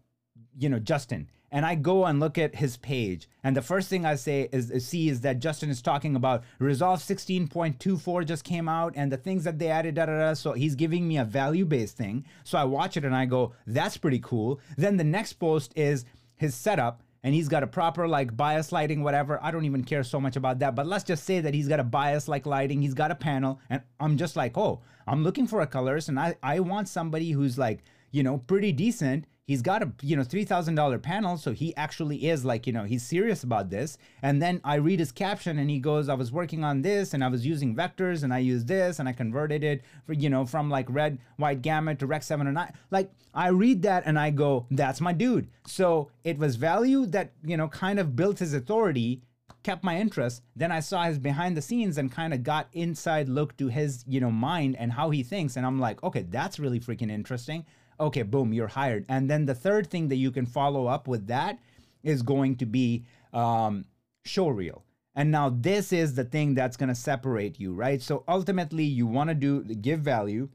[0.58, 4.04] you know, Justin, and I go and look at his page, and the first thing
[4.04, 8.94] I say is, see is that Justin is talking about Resolve 16.24 just came out,
[8.96, 10.34] and the things that they added, da da da.
[10.34, 12.24] So he's giving me a value based thing.
[12.44, 14.60] So I watch it and I go, that's pretty cool.
[14.76, 16.04] Then the next post is
[16.36, 19.42] his setup and he's got a proper like bias lighting whatever.
[19.42, 21.80] I don't even care so much about that but let's just say that he's got
[21.80, 22.82] a bias like lighting.
[22.82, 26.18] He's got a panel and i'm just like oh i'm looking for a colorist and
[26.18, 30.22] i i want somebody who's like you know pretty decent he's got a you know
[30.22, 33.96] $3000 panel so he actually is like you know he's serious about this.
[34.22, 37.22] And then i read his caption and he goes i was working on this and
[37.24, 40.44] i was using vectors and i used this and i converted it for you know
[40.44, 44.66] from like RED Wide Gamut to rec 709 like i read that and i go
[44.70, 45.48] that's my dude.
[45.66, 49.22] So it was value that you know kind of built his authority
[49.62, 50.42] kept my interest.
[50.54, 54.04] Then i saw his behind the scenes and kind of got inside look to his
[54.06, 55.56] you know mind and how he thinks.
[55.56, 57.64] And i'm like okay that's really freaking interesting
[57.98, 59.04] okay, boom, you're hired.
[59.08, 61.58] And then the third thing that you can follow up with that
[62.02, 63.84] is going to be um,
[64.24, 64.84] show reel.
[65.14, 68.02] And now this is the thing that's going to separate you, right?
[68.02, 70.50] So ultimately, you want to do give value,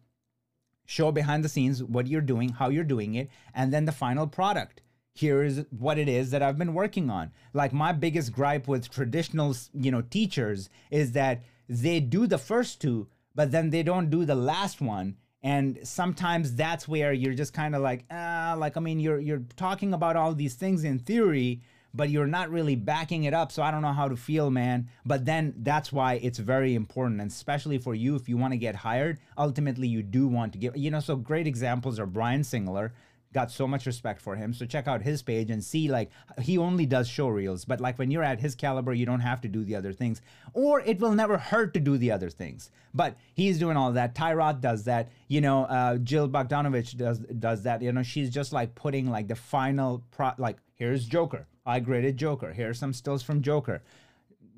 [0.86, 4.28] show behind the scenes what you're doing, how you're doing it, and then the final
[4.28, 4.82] product.
[5.14, 7.32] Here is what it is that I've been working on.
[7.54, 12.80] Like my biggest gripe with traditional, you know, teachers is that they do the first
[12.80, 17.54] two, but then they don't do the last one and sometimes that's where you're just
[17.54, 21.00] kind of like ah like i mean you're you're talking about all these things in
[21.00, 21.62] theory
[21.94, 24.88] but you're not really backing it up so i don't know how to feel man.
[25.06, 28.58] But then that's why it's very important and especially for you if you want to
[28.58, 32.42] get hired ultimately you do want to give you know so great examples are brian
[32.42, 32.92] singler
[33.34, 34.54] got so much respect for him.
[34.54, 36.10] So check out his page and see like
[36.42, 39.42] he only does show reels, but like when you're at his caliber, you don't have
[39.42, 40.22] to do the other things,
[40.54, 42.72] or it will never hurt to do the other things.
[42.94, 44.16] But he's doing all that.
[44.16, 45.10] Tyrod does that.
[45.28, 47.82] You know, uh, Jill Bogdanowicz does does that.
[47.82, 51.48] You know, she's just like putting like the final pro like here's Joker.
[51.66, 52.52] I graded Joker.
[52.52, 53.82] Here's some stills from Joker.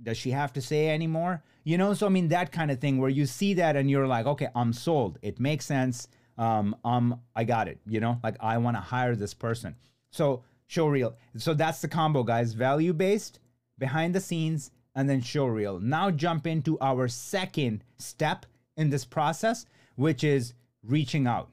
[0.01, 1.43] Does she have to say anymore?
[1.63, 4.07] You know, so I mean that kind of thing where you see that and you're
[4.07, 5.19] like, okay, I'm sold.
[5.21, 6.07] It makes sense
[6.37, 7.79] um, um, I got it.
[7.85, 9.75] You know, like I want to hire this person.
[10.11, 11.15] So show reel.
[11.37, 12.53] So that's the combo, guys.
[12.53, 13.39] Value based,
[13.77, 15.79] behind the scenes, and then show reel.
[15.79, 18.45] Now jump into our second step
[18.77, 19.65] in this process,
[19.95, 21.49] which is reaching out.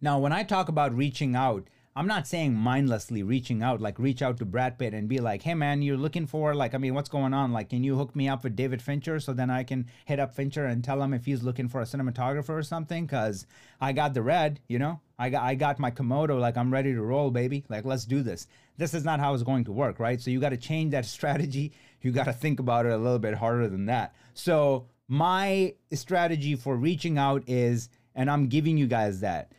[0.00, 4.20] Now, when I talk about reaching out, I'm not saying mindlessly reaching out, like reach
[4.20, 6.92] out to Brad Pitt and be like, hey man, you're looking for, like, I mean,
[6.92, 7.54] what's going on?
[7.54, 10.34] Like, can you hook me up with David Fincher so then I can hit up
[10.34, 13.06] Fincher and tell him if he's looking for a cinematographer or something?
[13.06, 13.46] Cause
[13.80, 15.00] I got the red, you know?
[15.18, 17.64] I got I got my Komodo, like I'm ready to roll, baby.
[17.70, 18.46] Like, let's do this.
[18.76, 20.20] This is not how it's going to work, right?
[20.20, 21.72] So you got to change that strategy.
[22.02, 24.14] You got to think about it a little bit harder than that.
[24.34, 29.52] So my strategy for reaching out is, and I'm giving you guys that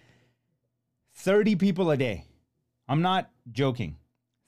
[1.16, 2.27] 30 people a day.
[2.88, 3.98] I'm not joking.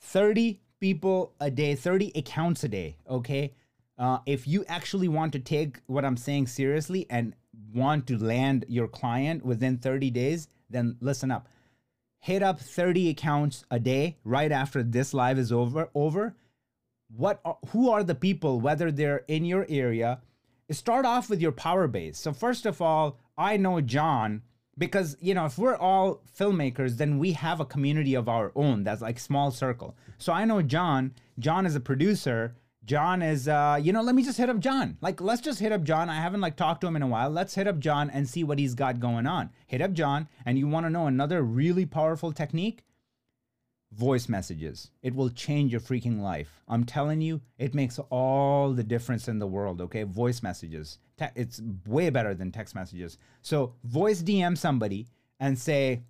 [0.02, 3.54] 30 people a day, 30 accounts a day, okay?
[3.98, 7.36] Uh, if you actually want to take what I'm saying seriously and
[7.74, 11.50] want to land your client within 30 days, then listen up.
[12.20, 15.90] Hit up 30 accounts a day right after this live is over.
[15.94, 16.36] Over.
[17.16, 17.42] What?
[17.44, 18.60] Are, who are the people?
[18.60, 20.22] Whether they're in your area,
[20.70, 22.18] start off with your power base.
[22.18, 24.44] So first of all, I know John
[24.80, 28.84] because you know if we're all filmmakers then we have a community of our own
[28.84, 29.96] that's like small circle.
[30.18, 31.14] So i know john.
[31.38, 32.56] John is a producer.
[32.86, 34.98] John is uh you know let me just hit up john.
[35.02, 36.10] Like let's just hit up john.
[36.10, 37.30] I haven't like talked to him in a while.
[37.30, 39.52] Let's hit up john and see what he's got going on.
[39.68, 42.84] Hit up john and you want to know another really powerful technique
[43.92, 44.92] voice messages.
[45.02, 46.62] It will change your freaking life.
[46.68, 50.04] I'm telling you, it makes all the difference in the world, okay?
[50.04, 51.00] Voice messages.
[51.18, 53.18] Te- it's way better than text messages.
[53.42, 55.08] So, voice DM somebody
[55.40, 56.04] and say,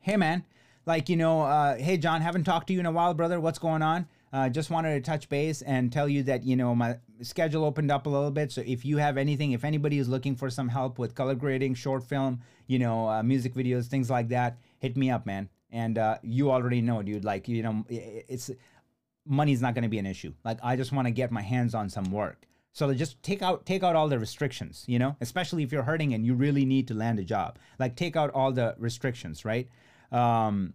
[0.00, 0.44] hey, man,
[0.84, 3.40] like, you know, uh, hey, John, haven't talked to you in a while, brother.
[3.40, 4.06] What's going on?
[4.32, 7.90] Uh, just wanted to touch base and tell you that, you know, my schedule opened
[7.90, 8.52] up a little bit.
[8.52, 11.74] So, if you have anything, if anybody is looking for some help with color grading,
[11.74, 15.98] short film, you know, uh, music videos, things like that, hit me up, man and
[15.98, 17.24] uh, you already know, dude.
[17.24, 18.50] Like you know, it's
[19.26, 20.32] money's not going to be an issue.
[20.44, 22.46] Like I just want to get my hands on some work.
[22.72, 26.14] So just take out take out all the restrictions, you know, especially if you're hurting
[26.14, 27.58] and you really need to land a job.
[27.78, 29.68] Like take out all the restrictions, right?
[30.12, 30.74] Um,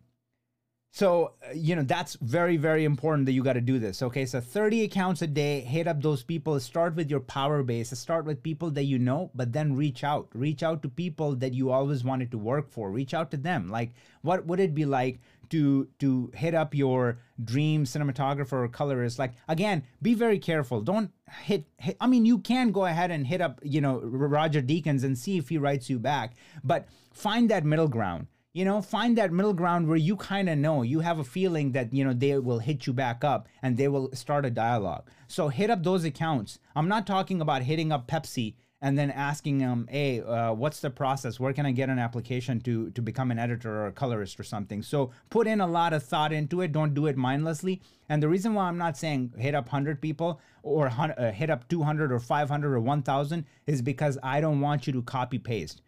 [0.96, 4.02] so, uh, you know, that's very, very important that you got to do this.
[4.02, 4.26] Okay.
[4.26, 8.24] So 30 accounts a day, hit up those people, start with your power base, start
[8.24, 10.30] with people that you know, but then reach out.
[10.34, 12.90] Reach out to people that you always wanted to work for.
[12.90, 13.70] Reach out to them.
[13.70, 13.92] Like,
[14.22, 15.20] what would it be like
[15.50, 19.20] to to hit up your dream cinematographer or colorist?
[19.20, 20.80] Like, again, be very careful.
[20.80, 21.12] Don't
[21.44, 25.04] hit, hit I mean, you can go ahead and hit up, you know, Roger Deakins
[25.04, 29.18] and see if he writes you back, but find that middle ground you know find
[29.18, 32.14] that middle ground where you kind of know you have a feeling that you know
[32.14, 35.10] they will hit you back up and they will start a dialogue.
[35.28, 36.58] So hit up those accounts.
[36.74, 40.90] I'm not talking about hitting up pepsi and then asking them hey uh, what's the
[40.90, 41.38] process?
[41.38, 44.44] Where can i get an application to to become an editor or a colorist or
[44.44, 44.82] something?
[44.82, 46.72] So put in a lot of thought into it.
[46.72, 47.82] Don't do it mindlessly.
[48.08, 51.68] And the reason why i'm not saying hit up 100 people or uh, hit up
[51.68, 55.82] 200 or 500 or 1000 is because i don't want you to copy paste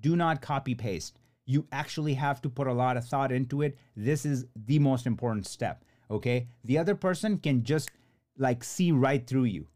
[0.00, 3.76] do not copy paste you actually have to put a lot of thought into it.
[3.96, 5.84] This is the most important step.
[6.10, 6.48] Okay.
[6.64, 7.90] The other person can just
[8.38, 9.66] like see right through you.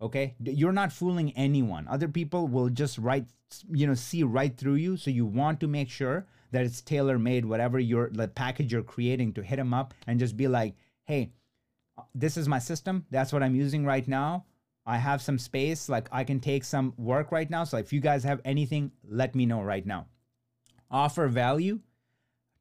[0.00, 0.34] Okay.
[0.40, 1.86] You're not fooling anyone.
[1.88, 3.24] Other people will just right,
[3.70, 4.96] you know, see right through you.
[4.96, 8.82] So you want to make sure that it's tailor made, whatever your the package you're
[8.82, 11.32] creating to hit them up and just be like, hey,
[12.14, 13.06] this is my system.
[13.10, 14.44] That's what I'm using right now.
[14.84, 15.88] I have some space.
[15.88, 17.62] Like I can take some work right now.
[17.62, 20.06] So if you guys have anything, let me know right now
[20.92, 21.80] offer value,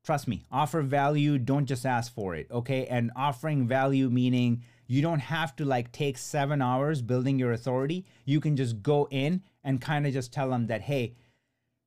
[0.03, 2.87] trust me, offer value, don't just ask for it, okay?
[2.87, 8.05] And offering value meaning you don't have to like take seven hours building your authority.
[8.25, 11.15] You can just go in and kind of just tell them that, hey,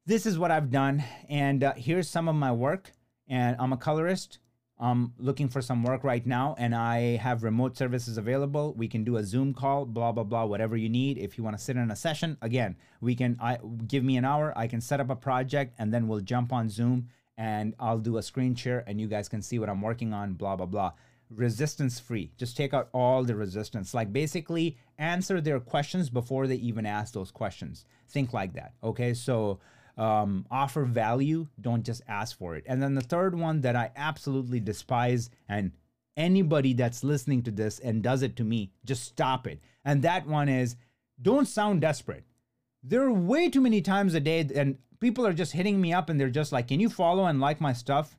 [0.06, 2.92] this is what I've done, and uh, here's some of my work.
[3.26, 4.38] And I'm a colorist.
[4.78, 8.74] I'm looking for some work right now, and I have remote services available.
[8.74, 11.16] We can do a Zoom call, blah blah blah, whatever you need.
[11.16, 13.36] If you want to sit in a session, again, we can.
[13.40, 14.52] I give me an hour.
[14.56, 17.08] I can set up a project, and then we'll jump on Zoom,
[17.38, 20.34] and I'll do a screen share, and you guys can see what I'm working on.
[20.34, 20.92] Blah blah blah.
[21.30, 22.32] Resistance free.
[22.36, 23.94] Just take out all the resistance.
[23.94, 27.84] Like basically answer their questions before they even ask those questions.
[28.08, 28.74] Think like that.
[28.82, 29.60] Okay, so
[29.96, 32.64] um, offer value, don't just ask for it.
[32.66, 35.72] And then the third one that I absolutely despise, and
[36.16, 39.60] anybody that's listening to this and does it to me, just stop it.
[39.84, 40.76] And that one is
[41.20, 42.24] don't sound desperate.
[42.82, 46.08] There are way too many times a day, and people are just hitting me up
[46.08, 48.16] and they're just like, Can you follow and like my stuff?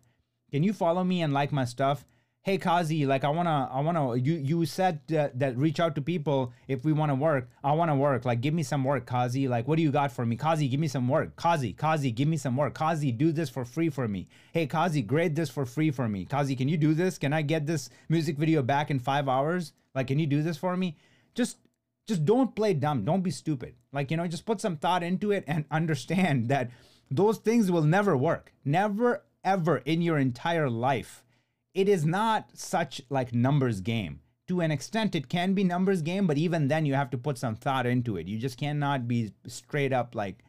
[0.52, 2.06] Can you follow me and like my stuff?
[2.46, 5.80] Hey kazi like i want to i want to you you said that, that reach
[5.80, 7.50] out to people if we want to work.
[7.64, 8.24] I want to work.
[8.24, 9.48] Like give me some work kazi.
[9.48, 10.36] Like what do you got for me?
[10.36, 11.36] Kazi give me some work.
[11.36, 12.76] Kazi kazi give me some work.
[12.76, 14.28] Kazi do this for free for me.
[14.54, 16.26] Hey kazi grade this for free for me.
[16.26, 17.18] Kazi can you do this?
[17.18, 19.74] Can i get this music video back in five hours?
[19.96, 20.98] Like can you do this for me?
[21.34, 21.58] Just
[22.06, 23.06] just don't play dumb.
[23.06, 23.74] Don't be stupid.
[23.92, 26.70] Like you know just put some thought into it and understand that
[27.10, 28.54] those things will never work.
[28.64, 31.25] Never ever in your entire life
[31.76, 34.22] it is not such like numbers game.
[34.48, 37.38] To an extent it can be numbers game but even then you have to put
[37.38, 38.28] some thought into it.
[38.28, 40.44] You just cannot be straight up like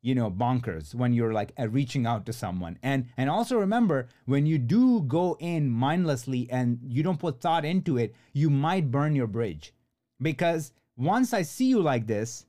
[0.00, 2.78] you know bonkers when you're like reaching out to someone.
[2.82, 7.64] And and also remember when you do go in mindlessly and you don't put thought
[7.64, 9.74] into it you might burn your bridge.
[10.20, 12.46] Because once i see you like this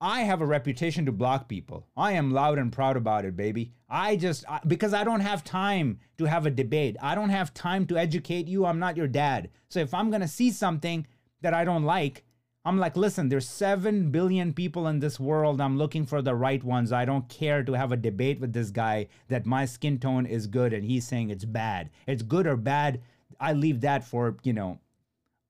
[0.00, 1.86] I have a reputation to block people.
[1.94, 3.72] I am loud and proud about it, baby.
[3.88, 6.96] I just, because I don't have time to have a debate.
[7.02, 8.64] I don't have time to educate you.
[8.64, 9.50] I'm not your dad.
[9.68, 11.06] So if I'm going to see something
[11.42, 12.24] that I don't like,
[12.64, 15.60] I'm like, listen, there's 7 billion people in this world.
[15.60, 16.92] I'm looking for the right ones.
[16.92, 20.46] I don't care to have a debate with this guy that my skin tone is
[20.46, 21.90] good and he's saying it's bad.
[22.06, 23.00] It's good or bad.
[23.38, 24.78] I leave that for, you know,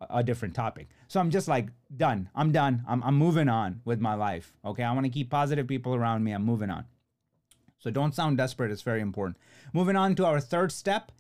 [0.09, 0.89] a different topic.
[1.11, 2.31] So I'm just like done.
[2.37, 2.85] I'm done.
[2.87, 4.53] I'm, I'm moving on with my life.
[4.65, 4.85] Okay.
[4.85, 6.31] I want to keep positive people around me.
[6.31, 6.85] I'm moving on.
[7.81, 8.71] So don't sound desperate.
[8.71, 9.37] It's very important.
[9.73, 11.11] Moving on to our third step.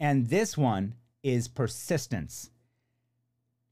[0.00, 2.48] And this one is persistence.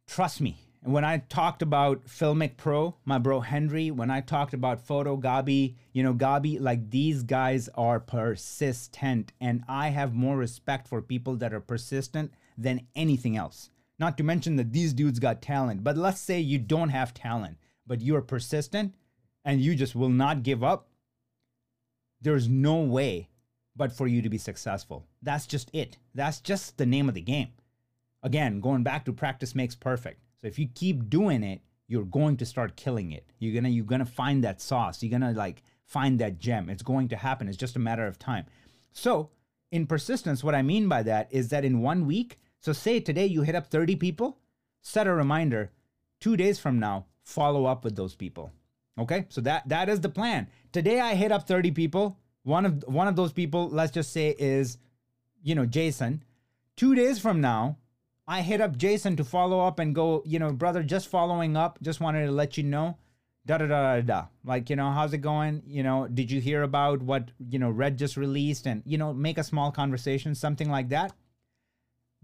[0.06, 0.58] Trust me.
[0.82, 5.16] And when I talked about Filmic Pro, my bro Henry, when I talked about Photo
[5.16, 9.32] Gabi, you know, Gabi, like these guys are persistent.
[9.40, 13.70] And I have more respect for people that are persistent than anything else.
[13.98, 15.84] Not to mention that these dudes got talent.
[15.84, 18.94] But let's say you don't have talent, but you're persistent
[19.44, 20.88] and you just will not give up.
[22.20, 23.28] There's no way
[23.76, 25.06] but for you to be successful.
[25.22, 25.98] That's just it.
[26.14, 27.48] That's just the name of the game.
[28.22, 30.20] Again, going back to practice makes perfect.
[30.40, 33.24] So if you keep doing it, you're going to start killing it.
[33.38, 35.02] You're to you're to find that sauce.
[35.02, 36.70] You're to like find that gem.
[36.70, 37.48] It's going to happen.
[37.48, 38.46] It's just a matter of time.
[38.92, 39.30] So,
[39.70, 43.26] in persistence, what I mean by that is that in one week, so say today
[43.26, 44.38] you hit up 30 people,
[44.80, 45.70] set a reminder.
[46.20, 48.52] 2 days from now, follow up with those people.
[48.98, 49.26] Okay?
[49.28, 50.48] So that that is the plan.
[50.72, 52.18] Today I hit up 30 people.
[52.42, 54.78] One of one of those people, let's just say is
[55.42, 56.24] you know, Jason.
[56.76, 57.76] 2 days from now,
[58.26, 61.78] I hit up Jason to follow up and go, you know, brother, just following up,
[61.82, 62.96] just wanted to let you know
[63.44, 64.26] da da da da da.
[64.42, 65.62] Like, you know, how's it going?
[65.66, 68.66] You know, did you hear about what, you know, Red just released?
[68.66, 71.12] And, you know, make a small conversation, something like that.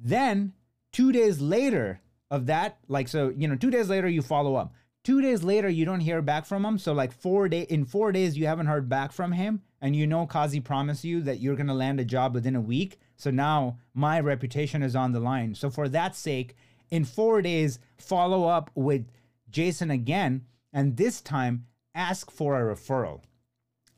[0.02, 0.54] Then
[0.92, 4.72] two days later of that, like so, you know, two days later you follow up.
[5.02, 6.78] Two days later you don't hear back from him.
[6.78, 9.62] So like four day in four days you haven't heard back from him.
[9.80, 12.60] and you know Kazi promised you that you're going to land a job within a
[12.60, 12.98] week.
[13.16, 15.54] So now my reputation is on the line.
[15.54, 16.54] So for that sake,
[16.90, 19.06] in four days, follow up with
[19.48, 23.22] Jason again, and this time ask for a referral.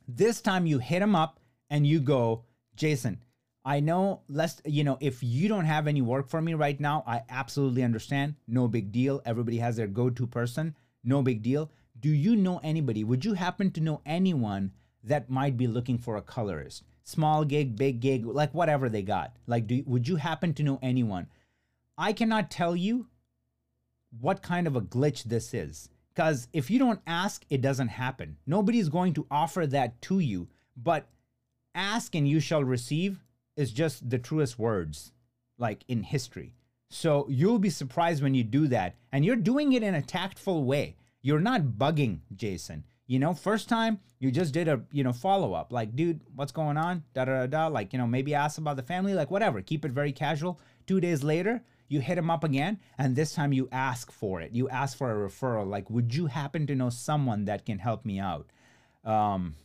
[0.06, 1.40] This time you hit him up
[1.70, 2.44] and you go,
[2.76, 3.20] Jason,
[3.64, 7.04] I know less, you know, if you don't have any work for me right now,
[7.06, 8.34] I absolutely understand.
[8.48, 9.22] No big deal.
[9.24, 10.74] Everybody has their go to person.
[11.04, 11.70] No big deal.
[12.00, 13.04] Do you know anybody?
[13.04, 14.72] Would you happen to know anyone
[15.04, 16.82] that might be looking for a colorist?
[17.04, 19.36] Small gig, big gig, like whatever they got.
[19.46, 21.28] Like, do, would you happen to know anyone?
[21.96, 23.06] I cannot tell you
[24.20, 25.88] what kind of a glitch this is.
[26.14, 28.36] Because if you don't ask, it doesn't happen.
[28.46, 30.48] Nobody's going to offer that to you.
[30.76, 31.06] But
[31.74, 33.20] ask and you shall receive
[33.56, 35.12] is just the truest words,
[35.58, 36.54] like in history.
[36.90, 38.96] So you'll be surprised when you do that.
[39.12, 40.96] And you're doing it in a tactful way.
[41.22, 42.84] You're not bugging Jason.
[43.06, 45.72] You know, first time you just did a, you know, follow up.
[45.72, 47.04] Like, dude, what's going on?
[47.14, 47.66] Da da da da.
[47.68, 49.60] Like, you know, maybe ask about the family, like whatever.
[49.60, 50.60] Keep it very casual.
[50.86, 54.52] Two days later, you hit him up again, and this time you ask for it.
[54.52, 55.68] You ask for a referral.
[55.68, 58.50] Like, would you happen to know someone that can help me out?
[59.04, 59.56] Um,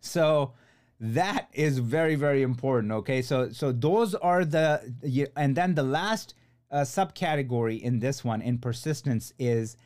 [0.00, 0.52] so
[1.02, 3.22] that is very very important okay?
[3.22, 6.34] So so those are the and then the last
[6.70, 9.76] uh, subcategory in this one in persistence is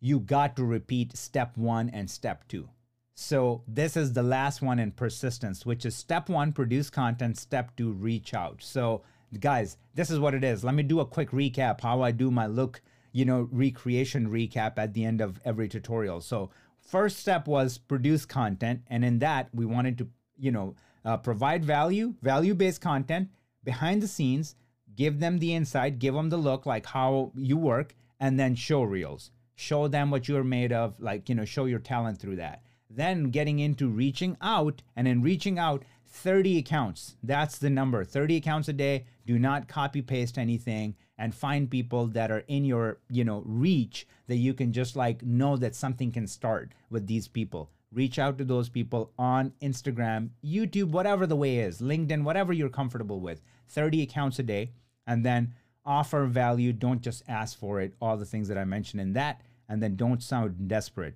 [0.00, 2.70] you got to repeat step one and step two.
[3.14, 7.76] So this is the last one in persistence which is step one produce content step
[7.76, 9.02] two reach out so
[9.40, 10.64] guys this is what it is.
[10.64, 12.80] Let me do a quick recap how i do my look
[13.12, 16.22] you know recreation recap at the end of every tutorial.
[16.22, 16.48] So
[16.80, 20.08] first step was produce content and in that we wanted to
[20.42, 20.74] you know,
[21.04, 23.28] uh, provide value, value based content
[23.64, 24.56] behind the scenes,
[24.96, 28.82] give them the insight, give them the look, like how you work, and then show
[28.82, 29.30] reels.
[29.54, 32.64] Show them what you're made of, like, you know, show your talent through that.
[32.90, 37.16] Then getting into reaching out, and in reaching out, 30 accounts.
[37.22, 39.06] That's the number 30 accounts a day.
[39.24, 44.06] Do not copy paste anything and find people that are in your, you know, reach
[44.26, 48.38] that you can just like know that something can start with these people reach out
[48.38, 53.42] to those people on Instagram, YouTube, whatever the way is, LinkedIn, whatever you're comfortable with.
[53.68, 54.70] 30 accounts a day,
[55.06, 56.72] and then offer value.
[56.72, 57.94] Don't just ask for it.
[58.00, 61.14] All the things that I mentioned in that, and then don't sound desperate.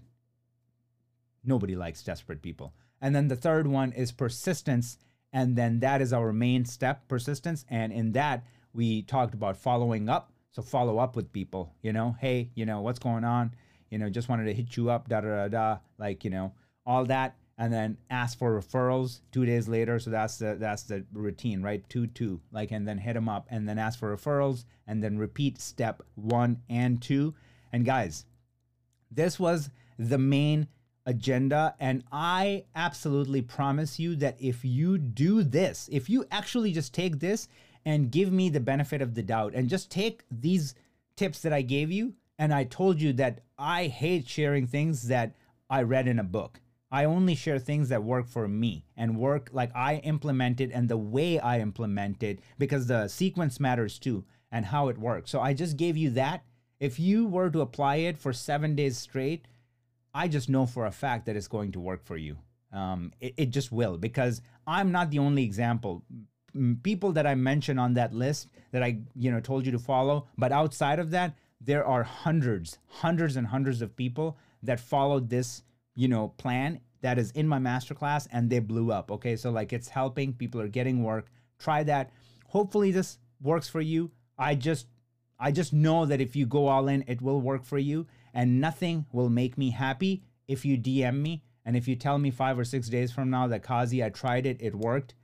[1.44, 2.74] Nobody likes desperate people.
[3.00, 4.98] And then the third one is persistence.
[5.32, 7.64] And then that is our main step, persistence.
[7.68, 10.32] And in that, we talked about following up.
[10.52, 13.54] So follow up with people, you know, hey, you know, what's going on?
[13.90, 15.78] You know, just wanted to hit you up, da da da da.
[15.98, 16.52] Like, you know,
[16.86, 19.98] all that, and then ask for referrals two days later.
[19.98, 21.86] So that's the that's the routine, right?
[21.88, 25.18] Two two, like, and then hit them up, and then ask for referrals, and then
[25.18, 27.34] repeat step one and two.
[27.72, 28.24] And guys,
[29.10, 30.68] this was the main
[31.06, 31.74] agenda.
[31.80, 37.20] And I absolutely promise you that if you do this, if you actually just take
[37.20, 37.48] this
[37.84, 40.74] and give me the benefit of the doubt and just take these
[41.16, 45.34] tips that I gave you, and I told you that I hate sharing things that
[45.70, 46.60] I read in a book.
[46.90, 50.88] I only share things that work for me and work like I implement it and
[50.88, 55.30] the way I implement it because the sequence matters too and how it works.
[55.30, 56.44] So I just gave you that.
[56.78, 59.46] If you were to apply it for seven days straight,
[60.14, 62.36] I just know for a fact that it's going to work for you.
[62.72, 66.04] Um, it, it just will because I'm not the only example.
[66.82, 70.28] People that I mentioned on that list that I you know told you to follow,
[70.38, 75.62] but outside of that, there are hundreds, hundreds and hundreds of people that followed this
[75.96, 79.10] you know, plan that is in my masterclass and they blew up.
[79.10, 79.34] Okay.
[79.34, 81.26] So, like, it's helping, people are getting work.
[81.58, 82.10] Try that.
[82.46, 84.12] Hopefully, this works for you.
[84.38, 84.86] I just,
[85.40, 88.06] I just know that if you go all in, it will work for you.
[88.32, 92.30] And nothing will make me happy if you DM me and if you tell me
[92.30, 95.14] five or six days from now that Kazi, I tried it, it worked.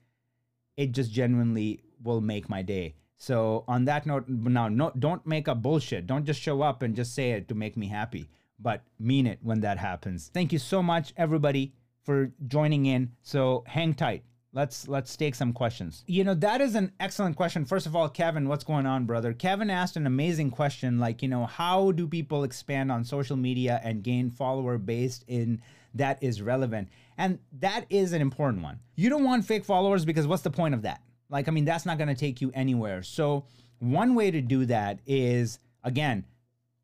[0.76, 2.96] It just genuinely will make my day.
[3.16, 6.08] So on that note, now no, don't make up bullshit.
[6.08, 8.28] Don't just show up and just say it to make me happy
[8.62, 10.30] but mean it when that happens.
[10.32, 13.12] Thank you so much, everybody, for joining in.
[13.22, 14.24] So hang tight.
[14.54, 16.04] Let's let's take some questions.
[16.06, 17.64] You know, that is an excellent question.
[17.64, 19.32] First of all, Kevin, what's going on, brother?
[19.32, 23.80] Kevin asked an amazing question like, you know, how do people expand on social media
[23.82, 25.62] and gain follower based in
[25.94, 26.88] that is relevant?
[27.16, 28.78] And that is an important one.
[28.94, 31.00] You don't want fake followers because what's the point of that?
[31.30, 33.02] Like, I mean, that's not going to take you anywhere.
[33.02, 33.46] So,
[33.78, 36.24] one way to do that is again,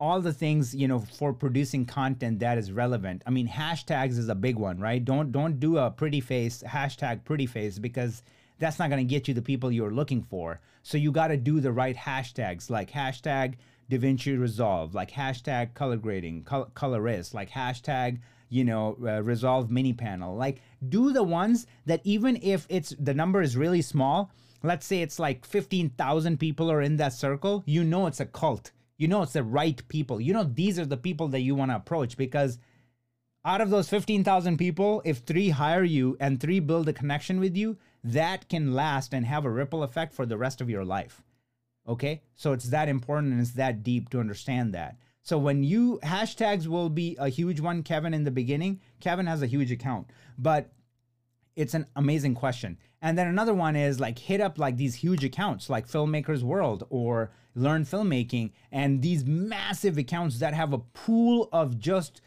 [0.00, 4.28] all the things you know for producing content that is relevant i mean hashtags is
[4.28, 8.22] a big one right don't don't do a pretty face hashtag pretty face because
[8.58, 11.36] that's not going to get you the people you're looking for so you got to
[11.36, 13.54] do the right hashtags like hashtag
[13.90, 18.18] davinci resolve like hashtag color grading col- colorist like hashtag
[18.50, 20.36] you know, uh, resolve mini panel.
[20.36, 24.30] Like do the ones that even if it's the number is really small,
[24.62, 28.72] let's say it's like 15,000 people are in that circle, you know it's a cult.
[28.98, 30.20] You know it's the right people.
[30.20, 32.58] You know these are the people that you want to approach because
[33.44, 37.56] out of those 15,000 people, if three hire you and three build a connection with
[37.56, 41.22] you, that can last and have a ripple effect for the rest of your life.
[41.86, 42.22] Okay?
[42.36, 44.96] So it's that important and it's that deep to understand that.
[45.22, 48.80] So when you hashtags will be a huge one, Kevin, in the beginning.
[49.00, 50.72] Kevin has a huge account, but
[51.54, 52.78] it's an amazing question.
[53.02, 56.86] And then another one is like hit up like these huge accounts like Filmmakers World
[56.90, 62.20] or Learn Filmmaking and these massive accounts that have a pool of just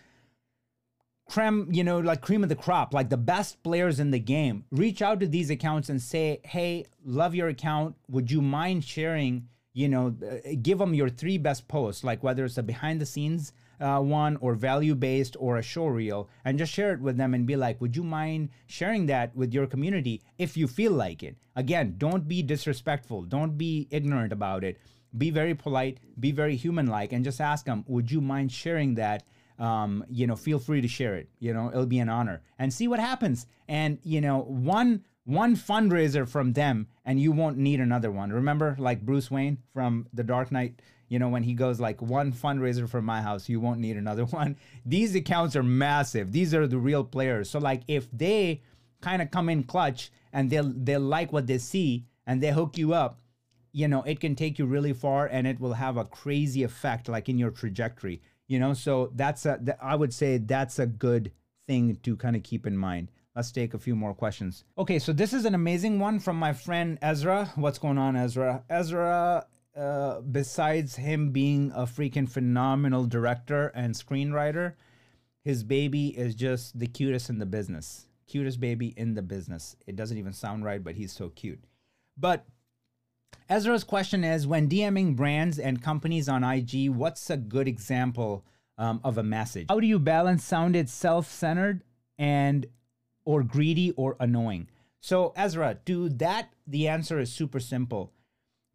[1.29, 4.65] creme, you know, like cream of the crop, like the best players in the game.
[4.71, 7.95] Reach out to these accounts and say, "Hey, love your account.
[8.09, 12.45] Would you mind sharing, you know, uh, give them your three best posts, like whether
[12.45, 16.57] it's a behind the scenes uh, one or value based or a show reel and
[16.57, 19.65] just share it with them and be like, would you mind sharing that with your
[19.65, 21.35] community if you feel like it?
[21.55, 24.77] Again, don't be disrespectful, don't be ignorant about it.
[25.17, 28.95] Be very polite, be very human like, and just ask them, would you mind sharing
[28.95, 29.23] that?
[29.59, 31.29] Um, you know, feel free to share it.
[31.39, 33.45] You know, it'll be an honor and see what happens.
[33.67, 38.31] And, you know, one one fundraiser from them and you won't need another one.
[38.31, 42.31] Remember, like Bruce Wayne from The Dark Knight, you know, when he goes like one
[42.31, 44.57] fundraiser for my house, you won't need another one.
[44.85, 46.31] These accounts are massive.
[46.31, 47.49] These are the real players.
[47.49, 48.61] So like if they
[49.01, 52.77] kind of come in clutch and they'll they'll like what they see and they hook
[52.77, 53.20] you up,
[53.71, 57.07] you know, it can take you really far and it will have a crazy effect
[57.07, 58.21] like in your trajectory.
[58.47, 61.31] You know, so that's a I would say that's a good
[61.67, 63.11] thing to kind of keep in mind.
[63.35, 64.65] Let's take a few more questions.
[64.77, 67.51] Okay, so this is an amazing one from my friend Ezra.
[67.55, 68.63] What's going on, Ezra?
[68.69, 69.45] Ezra
[69.75, 74.73] uh, besides him being a freaking phenomenal director and screenwriter,
[75.43, 78.07] his baby is just the cutest in the business.
[78.27, 79.75] Cutest baby in the business.
[79.87, 81.63] It doesn't even sound right, but he's so cute.
[82.17, 82.45] But
[83.51, 88.45] Ezra's question is when DMing brands and companies on IG, what's a good example
[88.77, 89.65] um, of a message?
[89.67, 91.83] How do you balance sounded self centered
[92.17, 92.65] and
[93.25, 94.69] or greedy or annoying?
[95.01, 98.13] So, Ezra, to that, the answer is super simple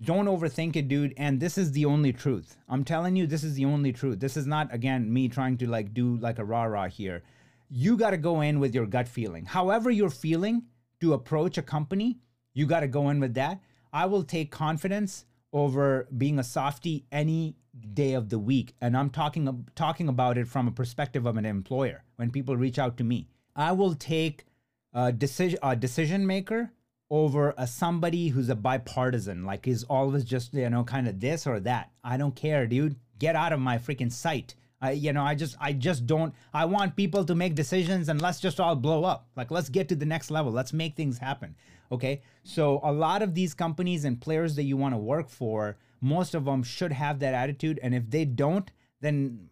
[0.02, 1.14] don't overthink it, dude.
[1.16, 2.58] And this is the only truth.
[2.68, 4.20] I'm telling you, this is the only truth.
[4.20, 7.22] This is not, again, me trying to like do like a rah rah here.
[7.70, 9.46] You got to go in with your gut feeling.
[9.46, 10.64] However, you're feeling
[11.00, 12.18] to approach a company,
[12.52, 13.60] you got to go in with that.
[13.96, 15.24] I will take confidence
[15.54, 17.56] over being a softy any
[17.94, 18.74] day of the week.
[18.82, 22.78] And I'm talking, talking about it from a perspective of an employer when people reach
[22.78, 23.26] out to me.
[23.54, 24.44] I will take
[24.92, 26.72] a decision, a decision maker
[27.08, 31.46] over a somebody who's a bipartisan, like is always just you know kind of this
[31.46, 31.90] or that.
[32.04, 32.96] I don't care, dude.
[33.18, 34.56] Get out of my freaking sight.
[34.80, 36.34] I, you know, I just, I just don't.
[36.52, 39.26] I want people to make decisions, and let's just all blow up.
[39.34, 40.52] Like, let's get to the next level.
[40.52, 41.56] Let's make things happen.
[41.90, 42.22] Okay.
[42.42, 46.34] So a lot of these companies and players that you want to work for, most
[46.34, 48.70] of them should have that attitude, and if they don't,
[49.00, 49.48] then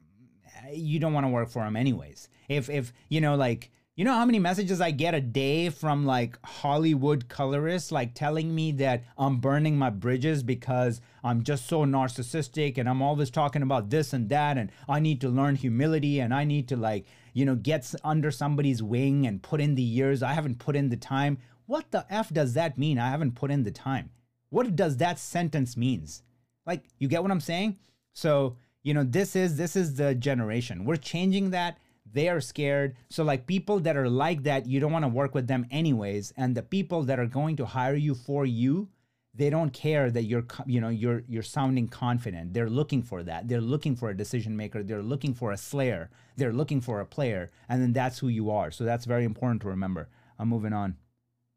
[0.65, 2.29] eh, you don't want to work for them anyways.
[2.49, 6.05] If, if you know, like you know how many messages I get a day from
[6.05, 11.85] like Hollywood colorists, like telling me that I'm burning my bridges because I'm just so
[11.85, 16.19] narcissistic and I'm always talking about this and that, and I need to learn humility
[16.19, 19.83] and I need to like, you know, get under somebody's wing and put in the
[19.83, 20.25] years.
[20.25, 21.39] I haven't put in the time.
[21.67, 22.99] What the F does that mean?
[22.99, 24.11] I haven't put in the time.
[24.51, 26.23] What does that sentence means?
[26.67, 27.79] Like, you get what I'm saying?
[28.13, 30.85] So, you know, this is this is the generation.
[30.85, 31.79] We're changing that
[32.11, 32.97] they are scared.
[33.09, 36.33] So like people that are like that, you don't want to work with them anyways.
[36.37, 38.89] And the people that are going to hire you for you,
[39.35, 42.55] they don't care that you're you know you're you're sounding confident.
[42.55, 43.49] They're looking for that.
[43.49, 44.83] They're looking for a decision maker.
[44.83, 46.11] They're looking for a slayer.
[46.37, 48.71] They're looking for a player, and then that's who you are.
[48.71, 50.09] So that's very important to remember.
[50.39, 50.97] I'm moving on.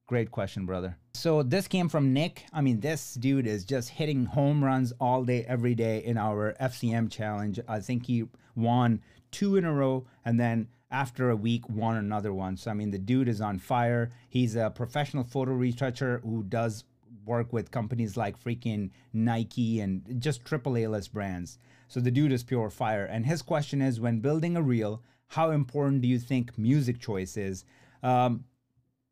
[0.08, 0.96] Great question, brother.
[1.16, 2.46] So this came from Nick.
[2.54, 6.56] I mean, this dude is just hitting home runs all day, every day in our
[6.62, 7.60] FCM challenge.
[7.68, 8.24] I think he
[8.56, 9.02] won
[9.32, 12.56] two in a row, and then after a week, won another one.
[12.56, 14.14] So, I mean, the dude is on fire.
[14.30, 16.86] He's a professional photo retoucher who does
[17.26, 21.60] work with companies like freaking Nike and just triple A list brands.
[21.90, 23.04] So, the dude is pure fire.
[23.04, 27.36] And his question is when building a reel, how important do you think music choice
[27.36, 27.66] is?
[28.02, 28.46] Um,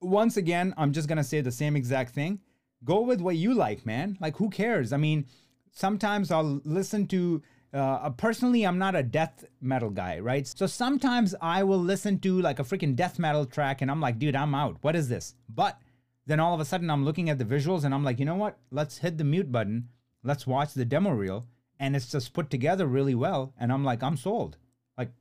[0.05, 2.39] once again, I'm just to say the same exact thing.
[2.83, 4.17] Go with what you like, man.
[4.21, 4.93] Like, who cares?
[4.93, 5.25] I mean,
[5.71, 7.41] sometimes I'll listen to
[7.75, 10.47] uh, personally, I'm not a death metal guy, right?
[10.47, 14.17] So sometimes I will listen to like a freaking death metal track and I'm like,
[14.17, 14.77] dude, I'm out.
[14.79, 15.35] What is this?
[15.49, 15.77] But
[16.25, 18.35] then all of a sudden I'm looking at the visuals and I'm like, you know
[18.35, 18.57] what?
[18.71, 19.89] Let's hit the mute button.
[20.23, 21.47] Let's watch the demo reel.
[21.77, 23.53] And it's just put together really well.
[23.59, 24.55] And I'm like, I'm sold.
[24.97, 25.11] Like,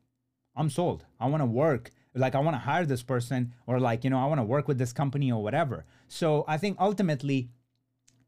[0.55, 1.05] I'm sold.
[1.18, 1.91] I want to work.
[2.15, 4.69] Like I want to hire this person or like, you know, I want to work
[4.69, 5.85] with this company or whatever.
[6.09, 7.51] So I think ultimately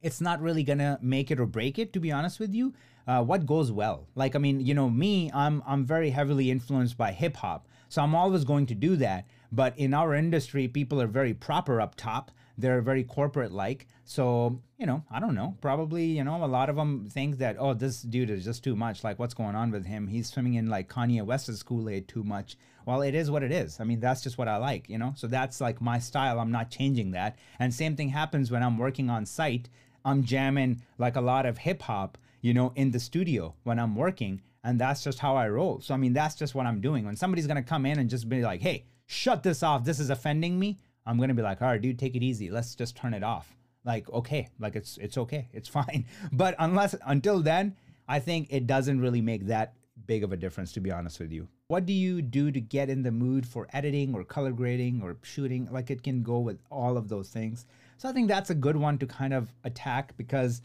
[0.03, 2.75] it's not really gonna make it or break it, to be honest with you.
[3.07, 4.09] Uh, what goes well?
[4.15, 8.03] Like, I mean, you know, me, I'm I'm very heavily influenced by hip hop, so
[8.03, 9.27] I'm always going to do that.
[9.53, 12.33] But in our industry, people are very proper up top.
[12.59, 13.87] They're very corporate like.
[14.05, 15.57] So, you know, I don't know.
[15.61, 18.75] Probably, you know, a lot of them think that, oh, this dude is just too
[18.75, 19.05] much.
[19.05, 20.09] Like, what's going on with him?
[20.09, 22.57] He's swimming in like Kanye West's Kool Aid too much.
[22.87, 23.81] Well, it is what it is.
[23.81, 25.13] I mean, that's just what I like, you know?
[25.17, 26.39] So that's like my style.
[26.39, 27.37] I'm not changing that.
[27.59, 29.69] And same thing happens when I'm working on site.
[30.05, 33.97] I'm jamming like a lot of hip hop, you know, in the studio when I'm
[33.97, 34.41] working.
[34.63, 35.81] And that's just how I roll.
[35.81, 37.05] So, I mean, that's just what I'm doing.
[37.05, 39.85] When somebody's going to come in and just be like, hey, shut this off.
[39.85, 40.79] This is offending me.
[41.05, 42.51] I'm going to be like, all right, dude, take it easy.
[42.51, 43.53] Let's just turn it off.
[43.85, 45.49] Like, okay, like it's, it's okay.
[45.53, 46.07] It's fine.
[46.33, 47.75] But unless, until then,
[48.07, 49.75] I think it doesn't really make that
[50.07, 51.49] big of a difference, to be honest with you.
[51.69, 55.17] What do you do to get in the mood for editing or color grading or
[55.23, 55.69] shooting?
[55.71, 57.67] Like, it can go with all of those things.
[57.97, 60.63] So I think that's a good one to kind of attack because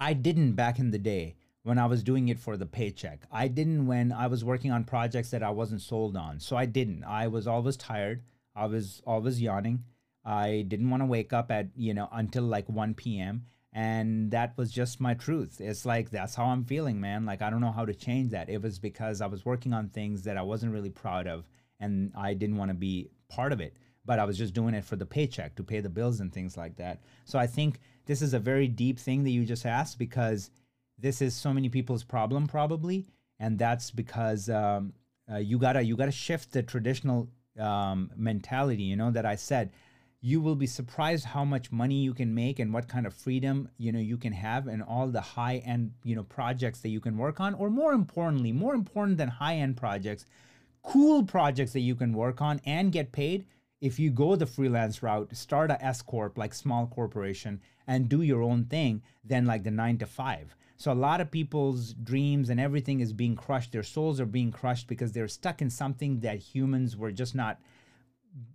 [0.00, 3.20] I didn't back in the day when I was doing it for the paycheck.
[3.30, 6.40] I didn't when I was working on projects that I wasn't sold on.
[6.40, 7.04] So I didn't.
[7.04, 8.22] I was always tired.
[8.56, 9.84] I was always yawning.
[10.24, 13.44] I didn't want to wake up at, you know, until like 1 p.m.
[13.76, 15.60] And that was just my truth.
[15.60, 17.26] It's like, that's how I'm feeling, man.
[17.26, 18.48] Like, I don't know how to change that.
[18.48, 21.48] It was because I was working on things that I wasn't really proud of
[21.80, 24.84] and I didn't want to be part of it but I was just doing it
[24.84, 27.00] for the paycheck to pay the bills and things like that.
[27.24, 30.50] So I think this is a very deep thing that you just asked because
[30.98, 33.06] this is so many people's problem probably,
[33.38, 34.92] and that's because um,
[35.30, 38.82] uh, you gotta you gotta shift the traditional um, mentality.
[38.82, 39.72] You know that I said
[40.26, 43.68] you will be surprised how much money you can make and what kind of freedom
[43.76, 47.00] you know you can have and all the high end you know projects that you
[47.00, 50.24] can work on or more importantly more important than high end projects
[50.82, 53.44] cool projects that you can work on and get paid
[53.84, 58.22] if you go the freelance route, start a S corp like small corporation and do
[58.22, 60.56] your own thing, then like the nine to five.
[60.78, 63.72] So a lot of people's dreams and everything is being crushed.
[63.72, 67.60] Their souls are being crushed because they're stuck in something that humans were just not,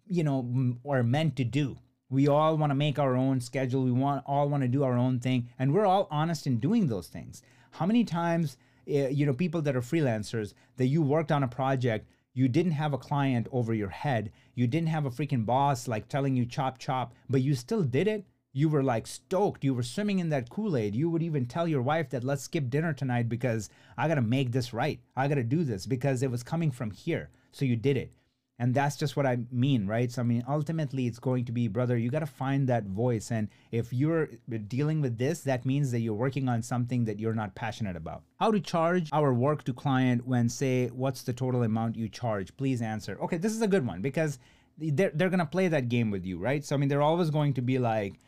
[0.08, 1.78] you know, or meant to do.
[2.10, 3.84] We all want to make our own schedule.
[3.84, 6.88] We want all want to do our own thing, and we're all honest in doing
[6.88, 7.42] those things.
[7.72, 8.58] How many times,
[8.88, 12.74] eh, you know, people that are freelancers that you worked on a project you didn't
[12.74, 14.32] have a client over your head.
[14.56, 18.08] You didn't have a freaking boss like telling you chop chop, but you still did
[18.08, 18.26] it.
[18.54, 19.64] You were like stoked.
[19.64, 20.96] You were swimming in that Kool Aid.
[20.96, 24.22] You would even tell your wife that let's skip dinner tonight because I got to
[24.22, 25.00] make this right.
[25.16, 27.30] I got to do this because it was coming from here.
[27.52, 28.14] So you did it.
[28.62, 30.12] And that's just what I mean, right?
[30.12, 33.32] So, I mean, ultimately, it's going to be, brother, you got to find that voice.
[33.32, 34.28] And if you're
[34.68, 38.24] dealing with this, that means that you're working on something that you're not passionate about.
[38.38, 42.56] How to charge our work to client when, say, what's the total amount you charge?
[42.58, 43.18] Please answer.
[43.22, 44.40] Okay, this is a good one because
[44.78, 46.66] they're, they're going to play that game with you, right?
[46.66, 48.20] So, I mean, they're always going to be like,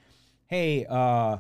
[0.48, 1.40] hey, uh,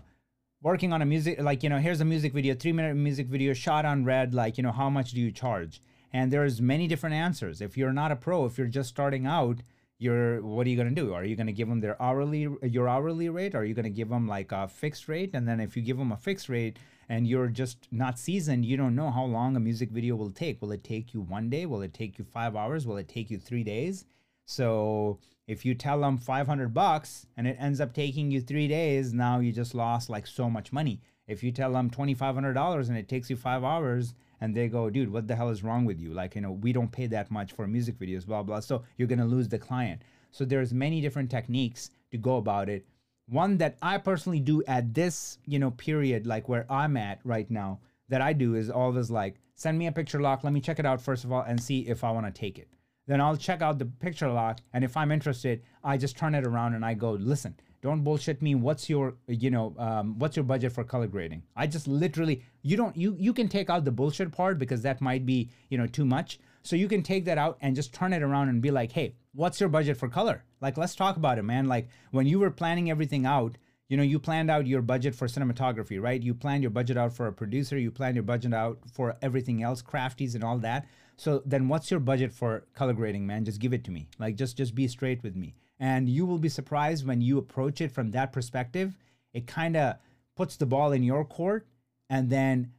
[0.61, 3.53] working on a music, like, you know, here's a music video, three minute music video
[3.53, 5.81] shot on red, like, you know, how much do you charge?
[6.13, 7.61] And there's many different answers.
[7.61, 9.61] If you're not a pro if you're just starting out
[10.01, 11.13] you're what are you going to do?
[11.13, 13.53] Are you going to give them their hourly your hourly rate?
[13.53, 15.29] Are you going to give them like a fixed rate?
[15.35, 18.77] And then if you give them a fixed rate and you're just not seasoned you
[18.77, 20.59] don't know how long a music video will take.
[20.59, 21.67] Will it take you one day?
[21.67, 22.87] Will it take you five hours?
[22.87, 24.05] Will it take you three days?
[24.45, 29.13] So if you tell them 500 bucks and it ends up taking you three days
[29.13, 30.99] now you just lost like so much money.
[31.27, 35.11] If you tell them $2500 and it takes you five hours and they go, dude,
[35.11, 36.13] what the hell is wrong with you?
[36.13, 38.59] Like, you know, we don't pay that much for music videos, blah, blah.
[38.59, 40.01] So you're going to lose the client.
[40.31, 42.85] So there's many different techniques to go about it.
[43.27, 47.49] One that I personally do at this, you know, period, like where I'm at right
[47.49, 47.79] now,
[48.09, 50.43] that I do is always like, send me a picture lock.
[50.43, 52.57] Let me check it out first of all and see if I want to take
[52.57, 52.67] it.
[53.07, 54.59] Then I'll check out the picture lock.
[54.73, 58.41] And if I'm interested, I just turn it around and I go, listen, don't bullshit
[58.41, 62.43] me what's your you know um, what's your budget for color grading i just literally
[62.61, 65.77] you don't you you can take out the bullshit part because that might be you
[65.77, 66.39] know too much.
[66.63, 69.15] So you can take that out and just turn it around and be like hey
[69.33, 70.43] what's your budget for color?
[70.59, 71.67] Like let's talk about it man.
[71.67, 73.57] Like when you were planning everything out
[73.87, 76.21] you know you planned out your budget for cinematography right?
[76.21, 77.77] You planned your budget out for a producer.
[77.77, 80.87] You planned your budget out for everything else crafties and all that.
[81.17, 83.45] So then what's your budget for color grading man?
[83.45, 84.07] Just give it to me.
[84.19, 85.55] Like just just be straight with me.
[85.79, 88.95] And you will be surprised when you approach it from that perspective.
[89.33, 89.95] It kind of
[90.35, 91.67] puts the ball in your court.
[92.11, 92.73] And then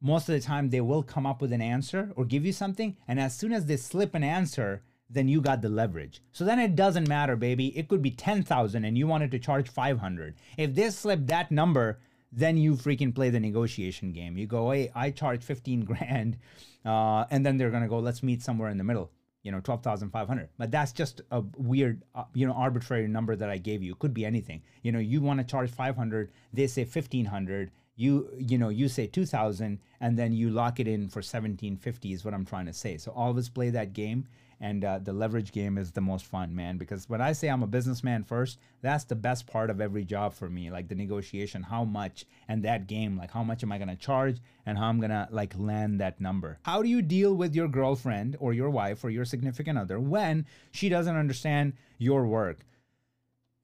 [0.00, 2.96] most of the time, they will come up with an answer or give you something.
[3.06, 6.22] And as soon as they slip an answer, then you got the leverage.
[6.32, 7.76] So then it doesn't matter, baby.
[7.78, 10.36] It could be 10,000 and you wanted to charge 500.
[10.56, 11.98] If they slip that number,
[12.32, 14.38] then you freaking play the negotiation game.
[14.38, 16.38] You go, hey, I charge 15 grand.
[16.82, 19.10] Uh, and then they're going to go, let's meet somewhere in the middle,
[19.42, 20.48] you know, 12,500.
[20.56, 23.92] But that's just a weird, uh, you know, arbitrary number that I gave you.
[23.92, 24.62] It could be anything.
[24.82, 29.06] You know, you want to charge 500, they say 1500 you you know you say
[29.06, 32.96] 2000 and then you lock it in for 1750 is what i'm trying to say.
[32.96, 34.26] So always play that game
[34.60, 37.62] and uh, the leverage game is the most fun man because when i say i'm
[37.62, 41.62] a businessman first that's the best part of every job for me like the negotiation
[41.62, 44.86] how much and that game like how much am i going to charge and how
[44.86, 46.58] i'm going to like land that number.
[46.62, 50.46] How do you deal with your girlfriend or your wife or your significant other when
[50.70, 52.58] she doesn't understand your work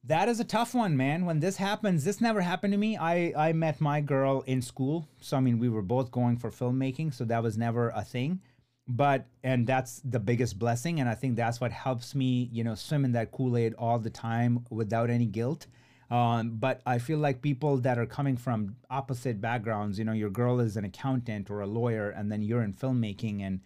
[0.07, 1.25] that is a tough one, man.
[1.25, 2.97] When this happens, this never happened to me.
[2.97, 6.51] I I met my girl in school, so I mean we were both going for
[6.51, 8.41] filmmaking, so that was never a thing
[8.87, 12.75] but and that's the biggest blessing and i think that's what helps me you know
[12.75, 15.67] swim in that kool-aid all the time without any guilt
[16.11, 20.29] um, but i feel like people that are coming from opposite backgrounds you know your
[20.29, 23.59] girl is an accountant or a lawyer and then you're in filmmaking and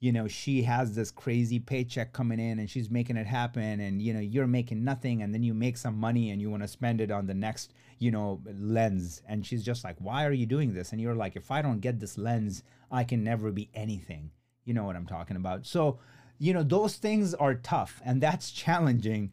[0.00, 4.02] you know she has this crazy paycheck coming in and she's making it happen and
[4.02, 6.68] you know you're making nothing and then you make some money and you want to
[6.68, 10.46] spend it on the next you know lens and she's just like why are you
[10.46, 13.70] doing this and you're like if i don't get this lens i can never be
[13.74, 14.30] anything
[14.66, 15.64] you know what I'm talking about.
[15.64, 15.98] So,
[16.38, 19.32] you know, those things are tough and that's challenging,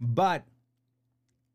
[0.00, 0.44] but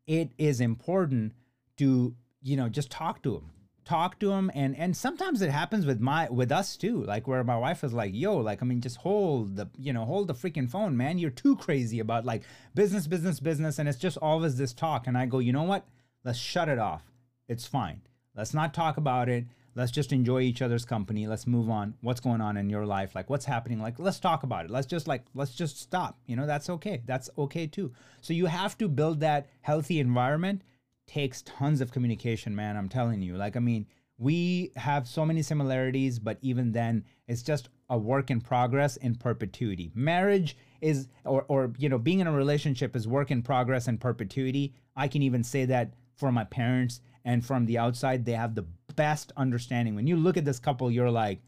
[0.06, 1.34] it is important
[1.78, 3.52] to, you know, just talk to them.
[3.90, 7.04] Talk to them and and sometimes it happens with my with us too.
[7.06, 10.06] Like where my wife is like, "Yo, like I mean just hold the, you know,
[10.06, 11.18] hold the freaking phone, man.
[11.18, 12.44] You're too crazy about like
[12.76, 15.88] business, business, business." And it's just always this talk and I go, "You know what?
[16.24, 17.02] Let's shut it off.
[17.48, 18.02] It's fine.
[18.36, 22.20] Let's not talk about it let's just enjoy each other's company let's move on what's
[22.20, 25.08] going on in your life like what's happening like let's talk about it let's just
[25.08, 28.88] like let's just stop you know that's okay that's okay too so you have to
[28.88, 30.62] build that healthy environment
[31.10, 33.86] takes tons of communication man i'm telling you like i mean
[34.18, 39.16] we have so many similarities but even then it's just a work in progress in
[39.16, 43.88] perpetuity marriage is or or you know being in a relationship is work in progress
[43.88, 48.34] in perpetuity i can even say that for my parents and from the outside they
[48.34, 48.66] have the
[49.00, 49.96] best understanding.
[49.96, 51.40] When you look at this couple, you're like,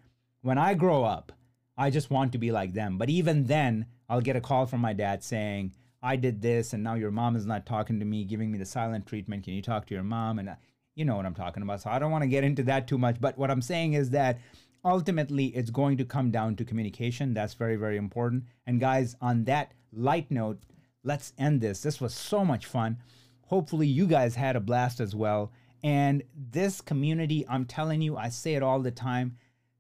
[0.41, 1.33] when I grow up,
[1.77, 2.97] I just want to be like them.
[2.97, 5.73] But even then, I'll get a call from my dad saying,
[6.03, 8.65] I did this, and now your mom is not talking to me, giving me the
[8.65, 9.43] silent treatment.
[9.43, 10.39] Can you talk to your mom?
[10.39, 10.55] And uh,
[10.95, 11.81] you know what I'm talking about.
[11.81, 13.21] So I don't want to get into that too much.
[13.21, 14.39] But what I'm saying is that
[14.83, 17.33] ultimately, it's going to come down to communication.
[17.33, 18.45] That's very, very important.
[18.65, 20.59] And guys, on that light note,
[21.03, 21.81] let's end this.
[21.81, 22.97] This was so much fun.
[23.45, 25.51] Hopefully, you guys had a blast as well.
[25.83, 29.37] And this community, I'm telling you, I say it all the time,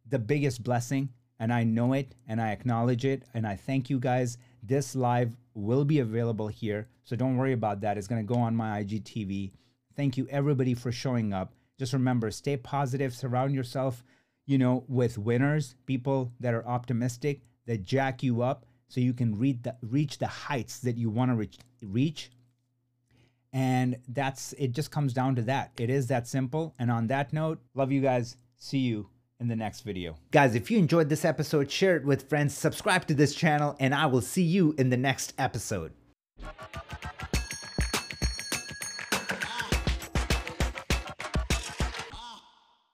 [0.07, 1.09] the biggest blessing,
[1.39, 3.23] and I know it and I acknowledge it.
[3.33, 4.37] And I thank you guys.
[4.63, 6.87] This live will be available here.
[7.03, 7.97] So don't worry about that.
[7.97, 9.51] It's going to go on my IGTV.
[9.95, 11.53] Thank you, everybody, for showing up.
[11.77, 14.03] Just remember, stay positive, surround yourself,
[14.45, 19.37] you know, with winners, people that are optimistic, that jack you up so you can
[19.61, 22.29] the, reach the heights that you want to reach, reach
[23.53, 25.71] and that's it, just comes down to that.
[25.77, 26.73] It is that simple.
[26.79, 28.37] And on that note, love you guys.
[28.57, 29.09] See you
[29.41, 30.15] in the next video.
[30.29, 33.93] Guys, if you enjoyed this episode, share it with friends, subscribe to this channel, and
[33.93, 35.91] I will see you in the next episode.